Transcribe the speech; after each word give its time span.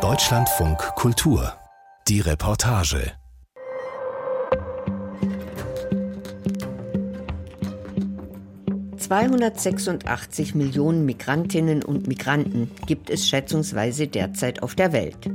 Deutschlandfunk 0.00 0.78
Kultur. 0.94 1.52
Die 2.08 2.20
Reportage. 2.20 3.12
»286 8.96 10.56
Millionen 10.56 11.04
Migrantinnen 11.04 11.84
und 11.84 12.06
Migranten 12.06 12.70
gibt 12.86 13.10
es 13.10 13.28
schätzungsweise 13.28 14.08
derzeit 14.08 14.62
auf 14.62 14.74
der 14.74 14.94
Welt. 14.94 15.30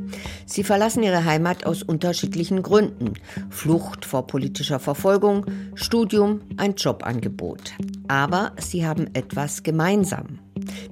Sie 0.47 0.63
verlassen 0.63 1.03
ihre 1.03 1.25
Heimat 1.25 1.63
aus 1.67 1.83
unterschiedlichen 1.83 2.63
Gründen. 2.63 3.13
Flucht 3.51 4.03
vor 4.03 4.25
politischer 4.25 4.79
Verfolgung, 4.79 5.45
Studium, 5.75 6.41
ein 6.57 6.73
Jobangebot. 6.73 7.73
Aber 8.07 8.53
sie 8.57 8.83
haben 8.87 9.13
etwas 9.13 9.61
gemeinsam. 9.61 10.39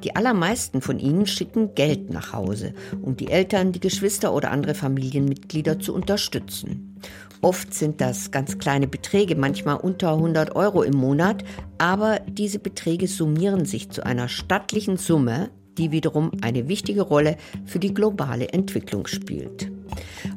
Die 0.04 0.16
allermeisten 0.16 0.82
von 0.82 1.00
ihnen 1.00 1.26
schicken 1.26 1.76
Geld 1.76 2.10
nach 2.10 2.34
Hause, 2.34 2.74
um 3.02 3.16
die 3.16 3.30
Eltern, 3.30 3.72
die 3.72 3.80
Geschwister 3.80 4.34
oder 4.34 4.52
andere 4.52 4.76
Familienmitglieder 4.76 5.80
zu 5.80 5.94
unterstützen. 5.94 7.00
Oft 7.42 7.74
sind 7.74 8.02
das 8.02 8.32
ganz 8.32 8.58
kleine 8.58 8.88
Beträge, 8.88 9.36
manchmal 9.36 9.78
unter 9.78 10.14
100 10.14 10.56
Euro 10.56 10.84
im 10.84 10.96
Monat, 10.96 11.44
aber 11.78 12.20
diese 12.28 12.60
Beträge 12.60 13.08
summieren 13.08 13.66
sich 13.66 13.90
zu 13.92 14.06
einer 14.06 14.30
stattlichen 14.30 14.98
Summe, 14.98 15.52
die 15.78 15.92
wiederum 15.92 16.32
eine 16.42 16.68
wichtige 16.68 17.02
Rolle 17.02 17.38
für 17.66 17.80
die 17.80 17.94
globale 17.94 18.50
Entwicklung 18.50 19.06
spielt. 19.08 19.70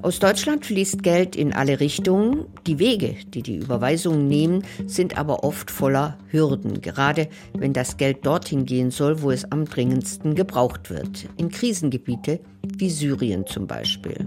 Aus 0.03 0.19
Deutschland 0.19 0.67
fließt 0.67 1.03
Geld 1.03 1.37
in 1.37 1.53
alle 1.53 1.81
Richtungen. 1.81 2.47
Die 2.67 2.79
Wege, 2.79 3.17
die 3.29 3.43
die 3.43 3.57
Überweisungen 3.57 4.27
nehmen, 4.29 4.65
sind 4.87 5.19
aber 5.19 5.45
oft 5.45 5.71
voller 5.71 6.19
Hürden, 6.29 6.81
gerade 6.81 7.29
wenn 7.55 7.73
das 7.73 7.97
Geld 7.97 8.25
dorthin 8.27 8.65
gehen 8.65 8.91
soll, 8.91 9.23
wo 9.23 9.31
es 9.31 9.51
am 9.51 9.65
dringendsten 9.65 10.35
gebraucht 10.35 10.91
wird, 10.91 11.29
in 11.37 11.51
Krisengebiete 11.51 12.41
wie 12.63 12.91
Syrien 12.91 13.47
zum 13.47 13.67
Beispiel. 13.67 14.27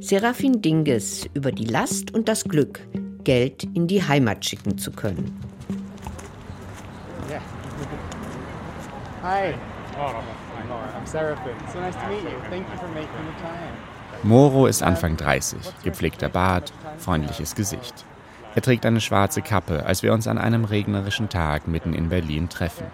Serafin 0.00 0.60
Dinges 0.62 1.26
über 1.34 1.52
die 1.52 1.66
Last 1.66 2.12
und 2.12 2.28
das 2.28 2.44
Glück, 2.44 2.80
Geld 3.24 3.64
in 3.74 3.86
die 3.86 4.02
Heimat 4.02 4.44
schicken 4.44 4.78
zu 4.78 4.90
können. 4.90 5.32
Yeah. 7.30 7.40
Hi. 9.22 9.54
I'm 9.96 11.06
Seraphin. 11.06 11.56
So 11.72 11.80
nice 11.80 11.94
to 11.94 12.08
meet 12.08 12.22
you. 12.22 12.38
Thank 12.50 12.68
you 12.68 12.76
for 12.78 12.88
making 12.88 13.24
the 13.26 13.42
time. 13.42 13.93
Moro 14.24 14.66
ist 14.66 14.82
Anfang 14.82 15.18
30, 15.18 15.58
gepflegter 15.82 16.30
Bart, 16.30 16.72
freundliches 16.96 17.54
Gesicht. 17.54 18.06
Er 18.54 18.62
trägt 18.62 18.86
eine 18.86 19.02
schwarze 19.02 19.42
Kappe, 19.42 19.84
als 19.84 20.02
wir 20.02 20.14
uns 20.14 20.26
an 20.26 20.38
einem 20.38 20.64
regnerischen 20.64 21.28
Tag 21.28 21.68
mitten 21.68 21.92
in 21.92 22.08
Berlin 22.08 22.48
treffen. 22.48 22.86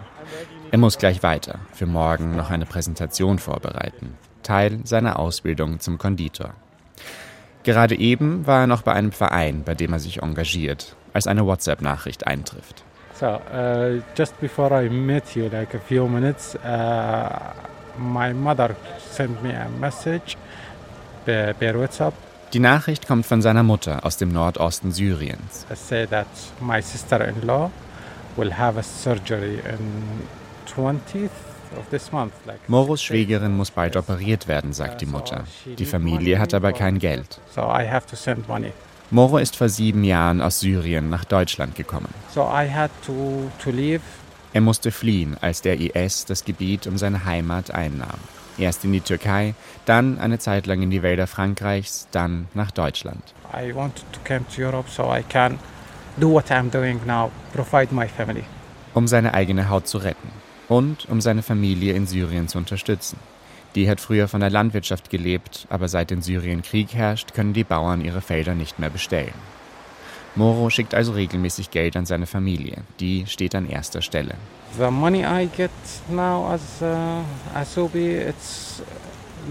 Er 0.71 0.77
muss 0.77 0.97
gleich 0.97 1.23
weiter, 1.23 1.59
für 1.71 1.85
morgen 1.85 2.35
noch 2.35 2.49
eine 2.49 2.65
Präsentation 2.65 3.39
vorbereiten, 3.39 4.17
Teil 4.43 4.79
seiner 4.83 5.19
Ausbildung 5.19 5.79
zum 5.79 5.97
Konditor. 5.97 6.53
Gerade 7.63 7.95
eben 7.95 8.45
war 8.45 8.61
er 8.61 8.67
noch 8.67 8.81
bei 8.81 8.91
einem 8.91 9.13
Verein, 9.13 9.63
bei 9.63 9.73
dem 9.73 9.93
er 9.93 9.99
sich 9.99 10.21
engagiert, 10.21 10.97
als 11.13 11.27
eine 11.27 11.45
WhatsApp-Nachricht 11.45 12.27
eintrifft. 12.27 12.83
So, 13.13 13.27
uh, 13.27 14.01
just 14.17 14.37
before 14.41 14.83
I 14.83 14.89
met 14.89 15.33
you, 15.35 15.47
like 15.47 15.75
a 15.75 15.79
few 15.79 16.09
minutes, 16.09 16.55
uh, 16.55 17.53
my 17.97 18.33
mother 18.33 18.75
sent 19.11 19.41
me 19.41 19.55
a 19.55 19.69
message. 19.79 20.35
Die 22.53 22.59
Nachricht 22.59 23.07
kommt 23.07 23.25
von 23.25 23.41
seiner 23.41 23.63
Mutter 23.63 24.05
aus 24.05 24.17
dem 24.17 24.29
Nordosten 24.29 24.91
Syriens. 24.91 25.65
I 25.71 25.75
say 25.75 26.07
that 26.07 26.27
my 26.59 26.81
sister-in-law 26.81 27.71
will 28.35 28.53
have 28.57 28.77
a 28.77 28.83
surgery 28.83 29.59
in 29.59 30.21
20th 30.75 31.29
of 31.77 31.89
this 31.89 32.11
month. 32.11 32.33
Like 32.45 32.67
Moros 32.67 33.01
Schwägerin 33.01 33.55
muss 33.55 33.71
bald 33.71 33.95
operiert 33.95 34.47
werden, 34.47 34.73
sagt 34.73 35.01
die 35.01 35.05
Mutter. 35.05 35.45
Die 35.65 35.85
Familie 35.85 36.39
hat 36.39 36.53
aber 36.53 36.73
kein 36.73 36.99
Geld. 36.99 37.39
Moro 39.09 39.37
ist 39.37 39.55
vor 39.57 39.69
sieben 39.69 40.03
Jahren 40.03 40.41
aus 40.41 40.61
Syrien 40.61 41.09
nach 41.09 41.25
Deutschland 41.25 41.75
gekommen. 41.75 42.13
Er 44.53 44.61
musste 44.61 44.91
fliehen, 44.91 45.37
als 45.39 45.61
der 45.61 45.79
IS 45.79 46.25
das 46.25 46.43
Gebiet 46.43 46.87
um 46.87 46.97
seine 46.97 47.25
Heimat 47.25 47.71
einnahm. 47.71 48.19
Erst 48.61 48.85
in 48.85 48.93
die 48.93 49.01
Türkei, 49.01 49.55
dann 49.85 50.19
eine 50.19 50.37
Zeit 50.37 50.67
lang 50.67 50.83
in 50.83 50.91
die 50.91 51.01
Wälder 51.01 51.25
Frankreichs, 51.25 52.07
dann 52.11 52.47
nach 52.53 52.69
Deutschland. 52.69 53.33
I 53.51 53.73
wanted 53.73 54.05
to 54.13 54.19
come 54.23 54.45
to 54.55 54.61
Europe 54.61 54.87
so 54.87 55.11
I 55.11 55.23
can 55.23 55.57
do 56.17 56.31
what 56.31 56.51
I'm 56.51 56.69
doing 56.69 56.99
now, 57.07 57.31
provide 57.53 57.91
my 57.91 58.07
family. 58.07 58.43
Um 58.93 59.07
seine 59.07 59.33
eigene 59.33 59.67
Haut 59.69 59.87
zu 59.87 59.97
retten 59.97 60.29
und 60.67 61.09
um 61.09 61.21
seine 61.21 61.41
Familie 61.41 61.93
in 61.93 62.05
Syrien 62.05 62.47
zu 62.47 62.59
unterstützen. 62.59 63.17
Die 63.73 63.89
hat 63.89 63.99
früher 63.99 64.27
von 64.27 64.41
der 64.41 64.51
Landwirtschaft 64.51 65.09
gelebt, 65.09 65.65
aber 65.71 65.87
seit 65.87 66.11
in 66.11 66.21
Syrien 66.21 66.61
Krieg 66.61 66.93
herrscht, 66.93 67.33
können 67.33 67.53
die 67.53 67.63
Bauern 67.63 68.01
ihre 68.01 68.21
Felder 68.21 68.53
nicht 68.53 68.77
mehr 68.77 68.91
bestellen. 68.91 69.33
Moro 70.35 70.69
schickt 70.69 70.93
also 70.93 71.13
regelmäßig 71.13 71.71
Geld 71.71 71.97
an 71.97 72.05
seine 72.05 72.27
Familie. 72.27 72.83
Die 72.99 73.25
steht 73.25 73.55
an 73.55 73.67
erster 73.67 74.03
Stelle. 74.03 74.35
The 74.77 74.89
money 74.89 75.25
I 75.25 75.47
get 75.47 75.71
now 76.09 76.53
as 76.53 76.81
uh, 76.81 77.23
Asobi, 77.53 78.27
it's 78.29 78.81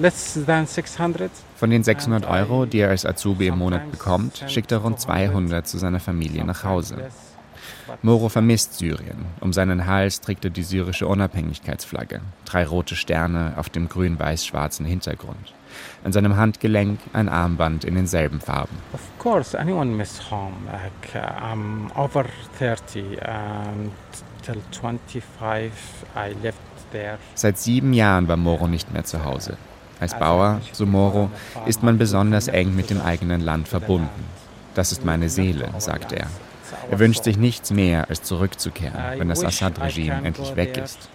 less 0.01 0.39
than 0.47 0.67
600. 0.67 1.31
Von 1.57 1.71
den 1.71 1.83
600 1.83 2.27
Euro, 2.27 2.65
die 2.65 2.79
er 2.81 2.89
als 2.89 3.05
Azubi 3.05 3.49
im 3.49 3.59
Monat 3.59 3.91
bekommt, 3.91 4.45
schickt 4.49 4.73
er 4.73 4.79
rund 4.79 4.99
200 4.99 5.67
zu 5.67 5.79
seiner 5.79 6.01
Familie 6.01 6.45
nach 6.45 6.65
Hause. 6.65 7.11
Moro 8.03 8.29
vermisst 8.29 8.79
Syrien. 8.79 9.27
Um 9.41 9.53
seinen 9.53 9.87
Hals 9.87 10.21
trägt 10.21 10.45
er 10.45 10.51
die 10.51 10.63
syrische 10.63 11.07
Unabhängigkeitsflagge. 11.07 12.21
Drei 12.45 12.65
rote 12.65 12.97
Sterne 12.97 13.55
auf 13.57 13.69
dem 13.69 13.89
grün-weiß-schwarzen 13.89 14.87
Hintergrund. 14.87 15.55
An 16.03 16.13
seinem 16.13 16.37
Handgelenk 16.37 16.99
ein 17.13 17.29
Armband 17.29 17.85
in 17.85 17.95
denselben 17.95 18.41
Farben. 18.41 18.77
Of 18.93 19.01
course, 19.19 19.59
anyone 19.59 19.91
miss 19.97 20.31
home. 20.31 20.55
Like 20.67 21.15
I'm 21.15 21.91
over 21.95 22.25
30 22.59 23.21
and 23.23 23.93
till 24.41 24.61
25 24.73 25.73
I 26.17 26.35
lived 26.43 26.59
there. 26.93 27.19
Seit 27.35 27.59
sieben 27.59 27.93
Jahren 27.93 28.29
war 28.29 28.37
Moro 28.37 28.67
nicht 28.67 28.93
mehr 28.93 29.05
zu 29.05 29.25
Hause. 29.25 29.57
Als 30.01 30.19
Bauer, 30.19 30.61
so 30.73 30.87
Moro, 30.87 31.31
ist 31.67 31.83
man 31.83 31.99
besonders 31.99 32.49
eng 32.49 32.75
mit 32.75 32.89
dem 32.89 33.03
eigenen 33.03 33.43
Land 33.43 33.69
verbunden. 33.69 34.25
Das 34.75 34.93
ist 34.93 35.05
meine 35.05 35.29
Seele, 35.29 35.69
sagt 35.79 36.13
er. 36.13 36.27
Er 36.91 36.99
wünscht 36.99 37.25
sich 37.25 37.37
nichts 37.37 37.71
mehr, 37.71 38.09
als 38.09 38.23
zurückzukehren, 38.23 39.19
wenn 39.19 39.29
das 39.29 39.45
Assad-Regime 39.45 40.23
endlich 40.25 40.57
weg 40.57 40.77
ist. 40.79 41.11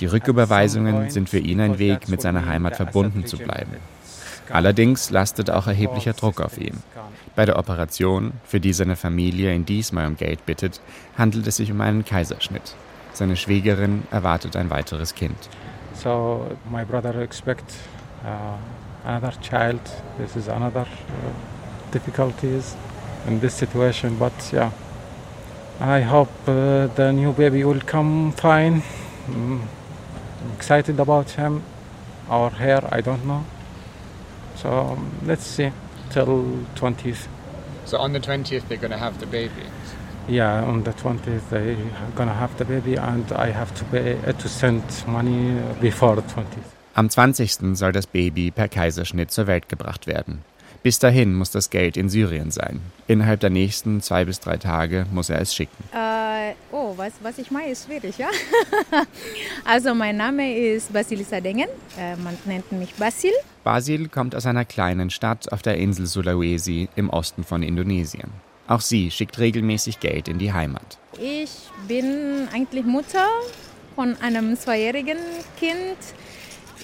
Die 0.00 0.06
Rücküberweisungen 0.06 1.10
sind 1.10 1.28
für 1.28 1.38
ihn 1.38 1.60
ein 1.60 1.78
Weg, 1.78 2.08
mit 2.08 2.20
seiner 2.20 2.46
Heimat 2.46 2.76
verbunden 2.76 3.26
zu 3.26 3.38
bleiben. 3.38 3.76
Allerdings 4.50 5.10
lastet 5.10 5.50
auch 5.50 5.66
erheblicher 5.66 6.12
Druck 6.12 6.40
auf 6.40 6.58
ihm. 6.58 6.82
Bei 7.34 7.46
der 7.46 7.58
Operation, 7.58 8.34
für 8.44 8.60
die 8.60 8.74
seine 8.74 8.94
Familie 8.94 9.54
ihn 9.54 9.64
diesmal 9.64 10.06
um 10.06 10.16
Geld 10.16 10.44
bittet, 10.44 10.80
handelt 11.16 11.46
es 11.46 11.56
sich 11.56 11.72
um 11.72 11.80
einen 11.80 12.04
Kaiserschnitt. 12.04 12.74
Seine 13.14 13.36
Schwägerin 13.36 14.02
erwartet 14.10 14.54
ein 14.54 14.68
weiteres 14.68 15.14
Kind. 15.14 15.48
So 15.94 16.46
my 16.70 16.84
brother 16.84 17.14
expect 17.22 17.64
uh, 18.24 19.08
another 19.08 19.32
child. 19.40 19.80
This 20.18 20.36
is 20.36 20.48
another 20.48 20.82
uh, 20.82 21.90
difficulties 21.90 22.76
in 23.26 23.40
this 23.40 23.56
situation, 23.56 24.18
but 24.18 24.32
yeah, 24.52 24.70
I 25.80 26.02
hope 26.02 26.30
uh, 26.46 26.88
the 26.96 27.12
new 27.12 27.32
baby 27.32 27.64
will 27.64 27.80
come 27.86 28.32
fine. 28.32 28.82
Mm, 29.28 29.60
I'm 30.42 30.52
excited 30.56 31.00
about 31.00 31.30
him 31.30 31.62
or 32.28 32.50
her, 32.50 32.86
I 32.90 33.00
don't 33.00 33.24
know. 33.24 33.44
So 34.56 34.98
let's 35.24 35.46
see 35.46 35.72
till 36.12 36.44
20th. 36.76 37.26
So 37.84 37.98
on 37.98 38.12
the 38.12 38.20
20th, 38.20 38.68
they're 38.68 38.78
going 38.78 38.92
to 38.92 38.98
have 38.98 39.18
the 39.18 39.26
baby. 39.26 39.64
Yeah, 40.28 40.62
on 40.62 40.84
the 40.84 40.92
20th 40.92 41.50
they 41.50 41.76
gonna 42.14 42.32
have 42.32 42.56
the 42.56 42.64
baby 42.64 42.94
and 42.94 43.32
I 43.32 43.50
have 43.50 43.74
to 43.74 43.84
pay 43.86 44.16
uh, 44.24 44.32
to 44.32 44.48
send 44.48 44.84
money 45.08 45.60
before 45.80 46.14
the 46.14 46.22
20th. 46.22 46.70
Am 46.94 47.08
20. 47.08 47.74
soll 47.74 47.90
das 47.92 48.06
Baby 48.06 48.52
per 48.52 48.68
Kaiserschnitt 48.68 49.32
zur 49.32 49.46
Welt 49.48 49.68
gebracht 49.68 50.06
werden. 50.06 50.44
Bis 50.82 50.98
dahin 50.98 51.34
muss 51.34 51.52
das 51.52 51.70
Geld 51.70 51.96
in 51.96 52.08
Syrien 52.08 52.50
sein. 52.50 52.80
Innerhalb 53.06 53.38
der 53.38 53.50
nächsten 53.50 54.00
zwei 54.00 54.24
bis 54.24 54.40
drei 54.40 54.56
Tage 54.56 55.06
muss 55.12 55.30
er 55.30 55.40
es 55.40 55.54
schicken. 55.54 55.84
Äh, 55.94 56.54
oh, 56.72 56.94
was, 56.96 57.12
was 57.22 57.38
ich 57.38 57.52
meine, 57.52 57.70
ist 57.70 57.86
schwierig, 57.86 58.18
ja? 58.18 58.28
also 59.64 59.94
mein 59.94 60.16
Name 60.16 60.58
ist 60.58 60.92
Basilisa 60.92 61.40
Dengen. 61.40 61.68
Äh, 61.96 62.16
man 62.16 62.36
nennt 62.46 62.72
mich 62.72 62.94
Basil. 62.94 63.30
Basil 63.62 64.08
kommt 64.08 64.34
aus 64.34 64.44
einer 64.44 64.64
kleinen 64.64 65.10
Stadt 65.10 65.52
auf 65.52 65.62
der 65.62 65.76
Insel 65.76 66.06
Sulawesi 66.06 66.88
im 66.96 67.10
Osten 67.10 67.44
von 67.44 67.62
Indonesien. 67.62 68.30
Auch 68.66 68.80
sie 68.80 69.12
schickt 69.12 69.38
regelmäßig 69.38 70.00
Geld 70.00 70.26
in 70.26 70.38
die 70.38 70.52
Heimat. 70.52 70.98
Ich 71.20 71.50
bin 71.86 72.48
eigentlich 72.52 72.84
Mutter 72.84 73.28
von 73.94 74.16
einem 74.20 74.56
zweijährigen 74.56 75.18
Kind. 75.60 75.98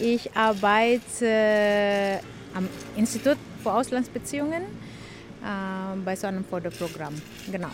Ich 0.00 0.36
arbeite 0.36 2.20
am 2.54 2.68
Institut 2.96 3.36
für 3.62 3.72
Auslandsbeziehungen 3.72 4.62
äh, 4.62 5.96
bei 6.04 6.16
so 6.16 6.26
einem 6.26 6.44
Förderprogramm. 6.44 7.14
Genau. 7.50 7.70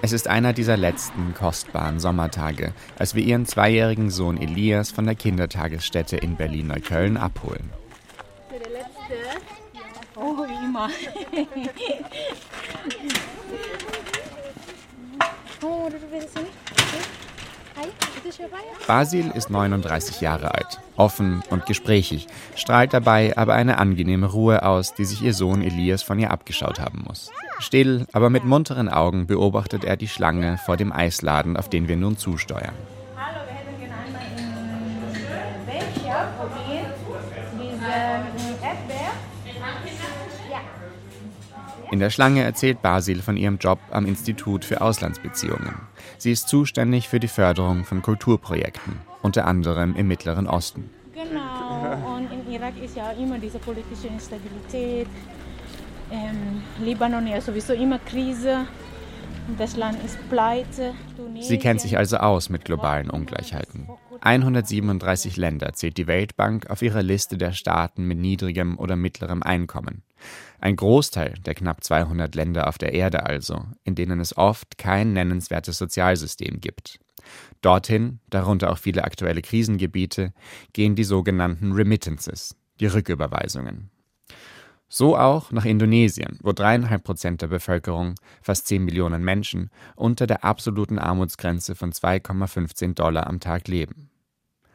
Es 0.00 0.12
ist 0.12 0.28
einer 0.28 0.52
dieser 0.52 0.76
letzten 0.76 1.34
kostbaren 1.34 1.98
Sommertage, 1.98 2.72
als 2.98 3.16
wir 3.16 3.24
ihren 3.24 3.46
zweijährigen 3.46 4.10
Sohn 4.10 4.36
Elias 4.38 4.92
von 4.92 5.04
der 5.06 5.16
Kindertagesstätte 5.16 6.16
in 6.16 6.36
Berlin-Neukölln 6.36 7.16
abholen. 7.16 7.70
Der 8.50 8.60
letzte. 8.70 9.40
Oh, 10.14 10.44
immer. 10.44 10.88
oh, 15.62 15.88
du 15.90 15.96
willst 16.12 16.36
nicht? 16.36 16.67
Basil 18.86 19.30
ist 19.34 19.50
39 19.50 20.20
Jahre 20.20 20.54
alt, 20.54 20.78
offen 20.96 21.42
und 21.50 21.66
gesprächig, 21.66 22.26
strahlt 22.56 22.92
dabei 22.92 23.36
aber 23.36 23.54
eine 23.54 23.78
angenehme 23.78 24.26
Ruhe 24.26 24.62
aus, 24.62 24.94
die 24.94 25.04
sich 25.04 25.22
ihr 25.22 25.34
Sohn 25.34 25.62
Elias 25.62 26.02
von 26.02 26.18
ihr 26.18 26.30
abgeschaut 26.30 26.80
haben 26.80 27.04
muss. 27.06 27.30
Still, 27.58 28.06
aber 28.12 28.30
mit 28.30 28.44
munteren 28.44 28.88
Augen 28.88 29.26
beobachtet 29.26 29.84
er 29.84 29.96
die 29.96 30.08
Schlange 30.08 30.58
vor 30.64 30.76
dem 30.76 30.92
Eisladen, 30.92 31.56
auf 31.56 31.68
den 31.68 31.88
wir 31.88 31.96
nun 31.96 32.16
zusteuern. 32.16 32.74
Hallo, 33.16 33.40
wir 33.46 33.54
hätten 33.54 33.80
gerne 33.80 33.94
einmal 34.04 34.22
in 34.36 35.66
Becher 35.66 36.28
probieren, 36.38 36.86
diese 37.58 38.64
Erdbeer. 38.64 39.12
In 41.90 42.00
der 42.00 42.10
Schlange 42.10 42.42
erzählt 42.42 42.82
Basil 42.82 43.22
von 43.22 43.36
ihrem 43.36 43.58
Job 43.58 43.78
am 43.90 44.06
Institut 44.06 44.64
für 44.64 44.80
Auslandsbeziehungen. 44.80 45.74
Sie 46.18 46.32
ist 46.32 46.48
zuständig 46.48 47.08
für 47.08 47.20
die 47.20 47.28
Förderung 47.28 47.84
von 47.84 48.02
Kulturprojekten, 48.02 49.00
unter 49.22 49.46
anderem 49.46 49.96
im 49.96 50.06
Mittleren 50.06 50.46
Osten. 50.46 50.90
Genau, 51.14 52.16
und 52.16 52.30
in 52.30 52.52
Irak 52.52 52.74
ist 52.82 52.96
ja 52.96 53.10
immer 53.12 53.38
diese 53.38 53.58
politische 53.58 54.08
Instabilität. 54.08 55.08
Ähm, 56.10 56.62
Libanon 56.82 57.26
ja 57.26 57.40
sowieso 57.40 57.72
immer 57.72 57.98
Krise. 57.98 58.66
Das 59.56 59.76
Land 59.76 60.04
ist 60.04 60.18
pleite. 60.28 60.92
Sie 61.40 61.58
kennt 61.58 61.80
sich 61.80 61.96
also 61.96 62.18
aus 62.18 62.50
mit 62.50 62.64
globalen 62.64 63.08
Ungleichheiten. 63.08 63.88
137 64.20 65.36
Länder 65.36 65.72
zählt 65.72 65.96
die 65.96 66.06
Weltbank 66.06 66.68
auf 66.70 66.82
ihrer 66.82 67.02
Liste 67.02 67.38
der 67.38 67.52
Staaten 67.52 68.04
mit 68.04 68.18
niedrigem 68.18 68.78
oder 68.78 68.96
mittlerem 68.96 69.42
Einkommen. 69.42 70.02
Ein 70.60 70.76
Großteil 70.76 71.34
der 71.46 71.54
knapp 71.54 71.84
200 71.84 72.34
Länder 72.34 72.68
auf 72.68 72.78
der 72.78 72.92
Erde 72.92 73.26
also, 73.26 73.64
in 73.84 73.94
denen 73.94 74.20
es 74.20 74.36
oft 74.36 74.78
kein 74.78 75.12
nennenswertes 75.12 75.78
Sozialsystem 75.78 76.60
gibt. 76.60 76.98
Dorthin, 77.62 78.20
darunter 78.30 78.70
auch 78.72 78.78
viele 78.78 79.04
aktuelle 79.04 79.42
Krisengebiete, 79.42 80.32
gehen 80.72 80.94
die 80.94 81.04
sogenannten 81.04 81.72
Remittances, 81.72 82.56
die 82.80 82.86
Rücküberweisungen. 82.86 83.90
So 84.90 85.18
auch 85.18 85.52
nach 85.52 85.66
Indonesien, 85.66 86.38
wo 86.42 86.52
dreieinhalb 86.52 87.04
Prozent 87.04 87.42
der 87.42 87.48
Bevölkerung, 87.48 88.14
fast 88.40 88.68
10 88.68 88.84
Millionen 88.84 89.22
Menschen, 89.22 89.70
unter 89.96 90.26
der 90.26 90.44
absoluten 90.44 90.98
Armutsgrenze 90.98 91.74
von 91.74 91.92
2,15 91.92 92.94
Dollar 92.94 93.26
am 93.26 93.38
Tag 93.38 93.68
leben. 93.68 94.08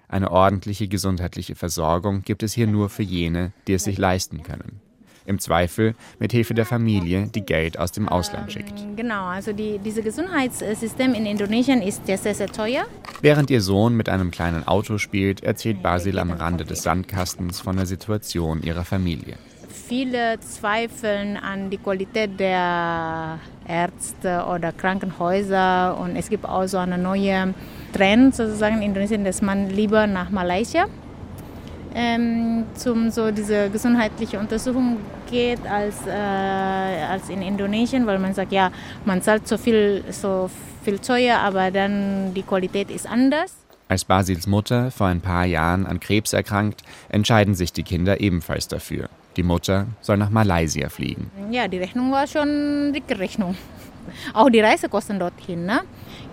Eine 0.07 0.29
ordentliche 0.29 0.87
gesundheitliche 0.87 1.55
Versorgung 1.55 2.21
gibt 2.21 2.43
es 2.43 2.53
hier 2.53 2.67
nur 2.67 2.89
für 2.89 3.01
jene, 3.01 3.53
die 3.65 3.73
es 3.73 3.85
sich 3.85 3.97
leisten 3.97 4.43
können. 4.43 4.79
Im 5.25 5.39
Zweifel 5.39 5.95
mit 6.19 6.31
Hilfe 6.31 6.53
der 6.53 6.65
Familie, 6.65 7.27
die 7.33 7.45
Geld 7.45 7.79
aus 7.79 7.91
dem 7.91 8.09
Ausland 8.09 8.51
schickt. 8.51 8.73
Genau, 8.95 9.25
also 9.25 9.53
die, 9.53 9.79
dieses 9.79 10.03
Gesundheitssystem 10.03 11.13
in 11.13 11.25
Indonesien 11.25 11.81
ist 11.81 12.05
sehr, 12.05 12.17
sehr, 12.17 12.35
sehr 12.35 12.47
teuer. 12.47 12.85
Während 13.21 13.49
ihr 13.49 13.61
Sohn 13.61 13.95
mit 13.95 14.09
einem 14.09 14.31
kleinen 14.31 14.67
Auto 14.67 14.97
spielt, 14.97 15.43
erzählt 15.43 15.81
Basil 15.81 16.19
am 16.19 16.31
Rande 16.31 16.65
des 16.65 16.83
Sandkastens 16.83 17.61
von 17.61 17.77
der 17.77 17.85
Situation 17.85 18.63
ihrer 18.63 18.83
Familie. 18.83 19.37
Viele 19.69 20.39
zweifeln 20.39 21.37
an 21.37 21.69
die 21.69 21.77
Qualität 21.77 22.39
der 22.39 23.39
Ärzte 23.67 24.45
oder 24.49 24.71
Krankenhäuser 24.71 25.97
und 25.99 26.15
es 26.15 26.29
gibt 26.29 26.45
auch 26.45 26.67
so 26.67 26.77
eine 26.77 26.97
neue 26.97 27.53
Trend 27.93 28.35
sozusagen 28.35 28.77
in 28.77 28.83
Indonesien, 28.83 29.23
dass 29.23 29.41
man 29.41 29.69
lieber 29.69 30.07
nach 30.07 30.29
Malaysia 30.31 30.85
ähm, 31.95 32.65
zum 32.75 33.09
so 33.11 33.31
diese 33.31 33.69
gesundheitliche 33.69 34.39
Untersuchung 34.39 34.97
geht 35.29 35.65
als, 35.67 36.07
äh, 36.07 36.11
als 36.11 37.29
in 37.29 37.41
Indonesien, 37.41 38.05
weil 38.05 38.19
man 38.19 38.33
sagt, 38.33 38.51
ja, 38.51 38.71
man 39.05 39.21
zahlt 39.21 39.47
so 39.47 39.57
viel, 39.57 40.03
so 40.09 40.49
viel 40.83 40.99
teuer, 40.99 41.37
aber 41.39 41.71
dann 41.71 42.33
die 42.33 42.43
Qualität 42.43 42.89
ist 42.89 43.07
anders. 43.07 43.55
Als 43.89 44.05
Basils 44.05 44.47
Mutter 44.47 44.91
vor 44.91 45.07
ein 45.07 45.21
paar 45.21 45.45
Jahren 45.45 45.85
an 45.85 45.99
Krebs 45.99 46.33
erkrankt, 46.33 46.81
entscheiden 47.09 47.53
sich 47.53 47.73
die 47.73 47.83
Kinder 47.83 48.21
ebenfalls 48.21 48.67
dafür. 48.67 49.09
Die 49.35 49.43
Mutter 49.43 49.87
soll 50.01 50.17
nach 50.17 50.29
Malaysia 50.29 50.89
fliegen. 50.89 51.29
Ja, 51.51 51.67
die 51.67 51.77
Rechnung 51.77 52.11
war 52.11 52.25
schon 52.27 52.93
dicke 52.93 53.19
Rechnung. 53.19 53.55
Auch 54.33 54.49
die 54.49 54.59
Reisekosten 54.59 55.19
dorthin. 55.19 55.65
Ne? 55.65 55.81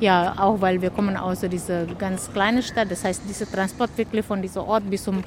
Ja, 0.01 0.35
auch 0.39 0.61
weil 0.61 0.81
wir 0.83 0.91
kommen 0.91 1.17
aus 1.17 1.41
dieser 1.41 1.85
ganz 1.87 2.33
kleinen 2.33 2.63
Stadt. 2.63 2.91
Das 2.91 3.05
heißt, 3.05 3.23
dieser 3.29 3.51
Transport 3.51 3.91
wirklich 3.97 4.25
von 4.25 4.43
diesem 4.43 4.63
Ort 4.63 4.89
bis 4.89 5.05
zum 5.05 5.23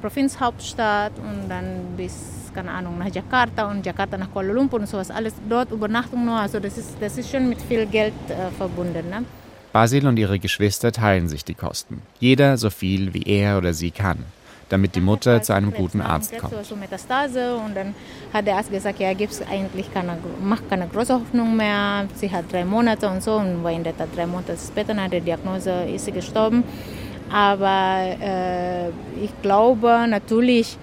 Provinzhauptstadt 0.00 1.12
und 1.18 1.48
dann 1.48 1.96
bis, 1.96 2.50
keine 2.54 2.70
Ahnung, 2.70 2.98
nach 2.98 3.12
Jakarta 3.12 3.70
und 3.70 3.84
Jakarta 3.84 4.16
nach 4.16 4.30
Kuala 4.32 4.52
Lumpur 4.52 4.80
und 4.80 4.88
sowas. 4.88 5.10
Alles 5.10 5.34
dort 5.48 5.70
Übernachtung 5.70 6.24
nur. 6.24 6.36
Also 6.36 6.60
das 6.60 6.78
ist, 6.78 6.96
das 7.00 7.18
ist 7.18 7.30
schon 7.30 7.48
mit 7.48 7.60
viel 7.62 7.86
Geld 7.86 8.14
äh, 8.28 8.50
verbunden. 8.56 9.08
Ne? 9.10 9.24
Basil 9.72 10.06
und 10.06 10.18
ihre 10.18 10.38
Geschwister 10.38 10.90
teilen 10.90 11.28
sich 11.28 11.44
die 11.44 11.54
Kosten. 11.54 12.02
Jeder 12.18 12.58
so 12.58 12.70
viel, 12.70 13.14
wie 13.14 13.22
er 13.22 13.58
oder 13.58 13.72
sie 13.72 13.90
kann 13.90 14.24
damit 14.70 14.94
die 14.94 15.00
Mutter 15.00 15.42
zu 15.42 15.52
einem 15.52 15.72
guten 15.72 16.00
Arzt 16.00 16.36
kommt. 16.38 16.54
Metastase 16.80 17.56
und 17.56 17.76
dann 17.76 17.94
hat 18.32 18.46
der 18.46 18.56
Arzt 18.56 18.70
gesagt, 18.70 19.00
ja, 19.00 19.12
gibt 19.12 19.34
eigentlich 19.50 19.92
keine, 19.92 20.16
macht 20.42 20.68
keine 20.70 20.86
große 20.86 21.14
Hoffnung 21.14 21.56
mehr. 21.56 22.06
Sie 22.14 22.30
hat 22.30 22.50
drei 22.50 22.64
Monate 22.64 23.08
und 23.08 23.22
so 23.22 23.34
und 23.34 23.62
war 23.62 23.72
in 23.72 23.84
der 23.84 23.96
Tat 23.96 24.08
drei 24.14 24.26
Monate 24.26 24.56
später 24.56 24.94
nach 24.94 25.10
der 25.10 25.20
Diagnose 25.20 25.70
ist 25.94 26.04
sie 26.04 26.12
gestorben. 26.12 26.62
Aber 27.32 28.16
äh, 28.20 28.88
ich 29.22 29.30
glaube 29.42 30.06
natürlich, 30.08 30.76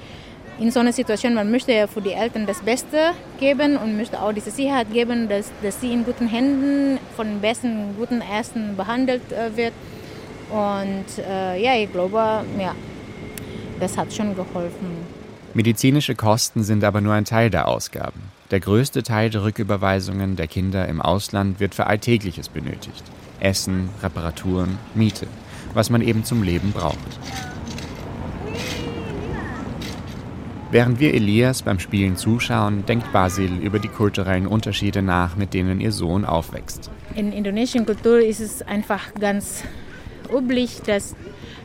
in 0.60 0.72
so 0.72 0.80
einer 0.80 0.94
Situation, 0.94 1.34
man 1.34 1.52
möchte 1.52 1.72
ja 1.72 1.88
für 1.88 2.02
die 2.02 2.14
Eltern 2.14 2.46
das 2.46 2.62
Beste 2.62 3.12
geben 3.40 3.78
und 3.78 3.98
möchte 3.98 4.20
auch 4.20 4.34
diese 4.34 4.50
Sicherheit 4.50 4.92
geben, 4.92 5.30
dass, 5.30 5.52
dass 5.62 5.80
sie 5.82 5.94
in 5.94 6.04
guten 6.04 6.28
Händen 6.28 7.00
von 7.16 7.42
besten, 7.42 7.96
guten 7.98 8.22
Ärzten 8.22 8.76
behandelt 8.76 9.22
äh, 9.32 9.56
wird. 9.56 9.74
Und 10.50 11.24
äh, 11.24 11.62
ja, 11.62 11.76
ich 11.76 11.92
glaube, 11.92 12.18
ja, 12.60 12.74
das 13.80 13.98
hat 13.98 14.14
schon 14.14 14.36
geholfen. 14.36 15.06
Medizinische 15.54 16.16
Kosten 16.16 16.64
sind 16.64 16.84
aber 16.84 17.02
nur 17.02 17.14
ein 17.14 17.26
Teil 17.26 17.50
der 17.50 17.68
Ausgaben. 17.68 18.22
Der 18.52 18.60
größte 18.60 19.04
Teil 19.04 19.30
der 19.30 19.44
Rücküberweisungen 19.44 20.36
der 20.38 20.48
Kinder 20.48 20.88
im 20.88 21.02
Ausland 21.02 21.60
wird 21.60 21.76
für 21.76 21.88
Alltägliches 21.88 22.48
benötigt. 22.50 23.04
Essen, 23.40 23.90
Reparaturen, 24.02 24.78
Miete, 24.96 25.28
was 25.74 25.90
man 25.90 26.02
eben 26.02 26.24
zum 26.24 26.44
Leben 26.44 26.72
braucht. 26.72 26.98
Während 30.70 31.00
wir 31.00 31.14
Elias 31.14 31.62
beim 31.62 31.80
Spielen 31.80 32.18
zuschauen, 32.18 32.86
denkt 32.86 33.14
Basil 33.14 33.58
über 33.62 33.80
die 33.80 33.88
kulturellen 33.88 34.48
Unterschiede 34.48 35.02
nach, 35.02 35.38
mit 35.38 35.54
denen 35.54 35.80
ihr 35.80 35.94
Sohn 35.94 36.26
aufwächst. 36.26 36.92
In 37.16 37.32
indonesischen 37.32 37.86
Kultur 37.86 38.20
ist 38.20 38.42
es 38.42 38.62
einfach 38.62 39.14
ganz 39.14 39.64
üblich, 40.30 40.82
dass 40.86 41.16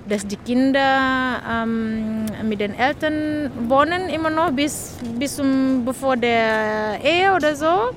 dass 0.09 0.27
die 0.27 0.37
Kinder 0.37 1.41
ähm, 1.49 2.27
mit 2.49 2.61
den 2.61 2.75
Eltern 2.75 3.51
wohnen 3.69 4.09
immer 4.09 4.31
noch 4.31 4.51
bis, 4.51 4.97
bis 5.19 5.37
zum, 5.37 5.85
bevor 5.85 6.17
der 6.17 6.99
Ehe 7.05 7.33
oder 7.35 7.55
so. 7.55 7.91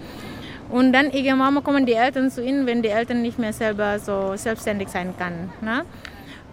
Und 0.76 0.92
dann 0.92 1.10
irgendwann 1.12 1.64
kommen 1.64 1.86
die 1.86 1.94
Eltern 1.94 2.30
zu 2.30 2.44
ihnen, 2.44 2.66
wenn 2.66 2.82
die 2.82 2.90
Eltern 2.90 3.22
nicht 3.22 3.40
mehr 3.40 3.54
selber 3.54 3.98
so 3.98 4.36
selbstständig 4.36 4.90
sein 4.90 5.14
können. 5.18 5.50
Ne? 5.62 5.86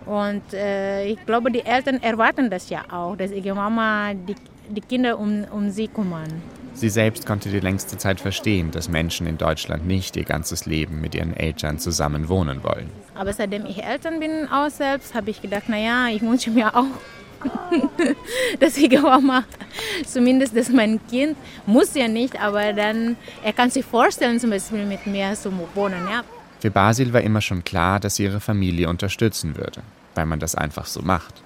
Und 0.06 0.54
äh, 0.54 1.06
ich 1.06 1.26
glaube, 1.26 1.50
die 1.50 1.64
Eltern 1.64 2.00
erwarten 2.00 2.48
das 2.48 2.70
ja 2.70 2.82
auch, 2.92 3.16
dass 3.16 3.32
irgendwann 3.32 4.24
die, 4.26 4.36
die 4.68 4.80
Kinder 4.80 5.18
um, 5.18 5.44
um 5.50 5.70
sie 5.70 5.88
kümmern. 5.88 6.40
Sie 6.72 6.88
selbst 6.88 7.26
konnte 7.26 7.48
die 7.48 7.58
längste 7.58 7.98
Zeit 7.98 8.20
verstehen, 8.20 8.70
dass 8.70 8.88
Menschen 8.88 9.26
in 9.26 9.38
Deutschland 9.38 9.88
nicht 9.88 10.16
ihr 10.16 10.24
ganzes 10.24 10.66
Leben 10.66 11.00
mit 11.00 11.16
ihren 11.16 11.36
Eltern 11.36 11.80
zusammen 11.80 12.28
wohnen 12.28 12.62
wollen. 12.62 12.90
Aber 13.16 13.32
seitdem 13.32 13.66
ich 13.66 13.82
Eltern 13.82 14.20
bin, 14.20 14.46
auch 14.48 14.70
selbst, 14.70 15.16
habe 15.16 15.30
ich 15.30 15.42
gedacht, 15.42 15.68
naja, 15.68 16.06
ich 16.14 16.22
wünsche 16.22 16.50
mir 16.52 16.76
auch, 16.76 16.86
dass 18.60 18.76
ich 18.76 18.98
auch 18.98 19.20
mal, 19.20 19.44
zumindest, 20.06 20.56
dass 20.56 20.68
mein 20.68 21.00
Kind, 21.08 21.36
muss 21.66 21.94
ja 21.94 22.08
nicht, 22.08 22.40
aber 22.40 22.72
dann, 22.72 23.16
er 23.42 23.52
kann 23.52 23.70
sich 23.70 23.84
vorstellen, 23.84 24.38
zum 24.40 24.50
Beispiel 24.50 24.84
mit 24.84 25.06
mir 25.06 25.34
zu 25.34 25.52
wohnen. 25.74 26.06
Ja. 26.10 26.22
Für 26.60 26.70
Basil 26.70 27.12
war 27.12 27.22
immer 27.22 27.40
schon 27.40 27.64
klar, 27.64 27.98
dass 27.98 28.16
sie 28.16 28.24
ihre 28.24 28.40
Familie 28.40 28.88
unterstützen 28.88 29.56
würde, 29.56 29.82
weil 30.14 30.26
man 30.26 30.38
das 30.38 30.54
einfach 30.54 30.86
so 30.86 31.02
macht. 31.02 31.42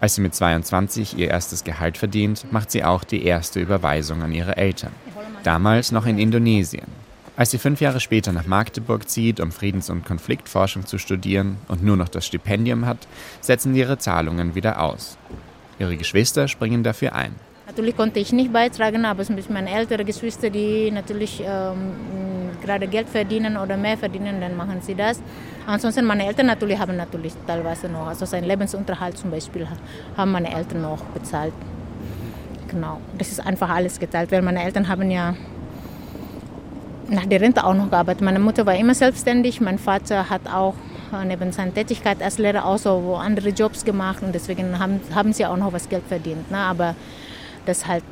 Als 0.00 0.14
sie 0.14 0.20
mit 0.20 0.34
22 0.34 1.18
ihr 1.18 1.28
erstes 1.28 1.64
Gehalt 1.64 1.98
verdient, 1.98 2.52
macht 2.52 2.70
sie 2.70 2.84
auch 2.84 3.02
die 3.02 3.24
erste 3.24 3.60
Überweisung 3.60 4.22
an 4.22 4.32
ihre 4.32 4.56
Eltern. 4.56 4.92
Damals 5.42 5.90
noch 5.90 6.06
in 6.06 6.18
Indonesien. 6.18 6.86
Als 7.38 7.52
sie 7.52 7.58
fünf 7.58 7.80
Jahre 7.80 8.00
später 8.00 8.32
nach 8.32 8.46
Magdeburg 8.46 9.08
zieht, 9.08 9.38
um 9.38 9.52
Friedens- 9.52 9.90
und 9.90 10.04
Konfliktforschung 10.04 10.86
zu 10.86 10.98
studieren 10.98 11.58
und 11.68 11.84
nur 11.84 11.96
noch 11.96 12.08
das 12.08 12.26
Stipendium 12.26 12.84
hat, 12.84 13.06
setzen 13.40 13.76
ihre 13.76 13.96
Zahlungen 13.96 14.56
wieder 14.56 14.82
aus. 14.82 15.16
Ihre 15.78 15.96
Geschwister 15.96 16.48
springen 16.48 16.82
dafür 16.82 17.14
ein. 17.14 17.36
Natürlich 17.68 17.96
konnte 17.96 18.18
ich 18.18 18.32
nicht 18.32 18.52
beitragen, 18.52 19.04
aber 19.04 19.22
zum 19.22 19.36
Beispiel 19.36 19.54
meine 19.54 19.70
älteren 19.70 20.04
Geschwister, 20.04 20.50
die 20.50 20.90
natürlich 20.90 21.40
ähm, 21.46 21.92
gerade 22.60 22.88
Geld 22.88 23.08
verdienen 23.08 23.56
oder 23.56 23.76
mehr 23.76 23.96
verdienen, 23.96 24.40
dann 24.40 24.56
machen 24.56 24.80
sie 24.80 24.96
das. 24.96 25.22
Ansonsten 25.64 26.06
meine 26.06 26.26
Eltern 26.26 26.46
natürlich 26.46 26.80
haben 26.80 26.96
natürlich 26.96 27.34
teilweise 27.46 27.88
noch, 27.88 28.08
also 28.08 28.26
seinen 28.26 28.48
Lebensunterhalt 28.48 29.16
zum 29.16 29.30
Beispiel 29.30 29.64
haben 30.16 30.32
meine 30.32 30.52
Eltern 30.52 30.82
noch 30.82 31.04
bezahlt. 31.14 31.52
Genau, 32.66 33.00
das 33.16 33.28
ist 33.28 33.38
einfach 33.38 33.70
alles 33.70 34.00
geteilt, 34.00 34.32
weil 34.32 34.42
meine 34.42 34.64
Eltern 34.64 34.88
haben 34.88 35.08
ja 35.08 35.36
nach 37.08 37.26
der 37.26 37.40
Rente 37.40 37.64
auch 37.64 37.74
noch 37.74 37.90
gearbeitet. 37.90 38.22
Meine 38.22 38.38
Mutter 38.38 38.66
war 38.66 38.76
immer 38.76 38.94
selbstständig, 38.94 39.60
mein 39.60 39.78
Vater 39.78 40.30
hat 40.30 40.42
auch 40.52 40.74
neben 41.26 41.52
seiner 41.52 41.72
Tätigkeit 41.72 42.22
als 42.22 42.38
Lehrer 42.38 42.66
auch 42.66 42.78
so 42.78 43.16
andere 43.16 43.48
Jobs 43.50 43.84
gemacht 43.84 44.22
und 44.22 44.34
deswegen 44.34 44.78
haben, 44.78 45.00
haben 45.14 45.32
sie 45.32 45.46
auch 45.46 45.56
noch 45.56 45.72
was 45.72 45.88
Geld 45.88 46.04
verdient. 46.06 46.50
Ne? 46.50 46.58
Aber 46.58 46.94
das 47.66 47.86
halt 47.86 48.04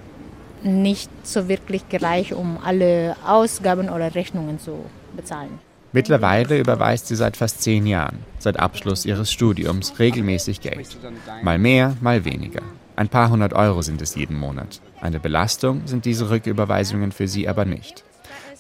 nicht 0.63 1.11
so 1.23 1.49
wirklich 1.49 1.89
gereicht, 1.89 2.33
um 2.33 2.59
alle 2.65 3.17
Ausgaben 3.27 3.89
oder 3.89 4.15
Rechnungen 4.15 4.59
zu 4.59 4.87
bezahlen. 5.15 5.59
Mittlerweile 5.93 6.59
überweist 6.59 7.07
sie 7.07 7.17
seit 7.17 7.37
fast 7.37 7.63
zehn 7.63 7.87
Jahren, 7.87 8.19
seit 8.39 8.59
Abschluss 8.59 9.07
ihres 9.07 9.31
Studiums, 9.33 9.99
regelmäßig 9.99 10.61
Geld. 10.61 10.97
Mal 11.43 11.59
mehr, 11.59 11.97
mal 12.01 12.25
weniger. 12.25 12.61
Ein 12.97 13.09
paar 13.09 13.31
hundert 13.31 13.53
Euro 13.53 13.83
sind 13.83 14.03
es 14.03 14.15
jeden 14.15 14.39
Monat. 14.39 14.81
Eine 15.01 15.21
Belastung 15.21 15.83
sind 15.87 16.05
diese 16.05 16.31
Rücküberweisungen 16.31 17.13
für 17.13 17.29
sie 17.29 17.49
aber 17.49 17.65
nicht. 17.65 18.05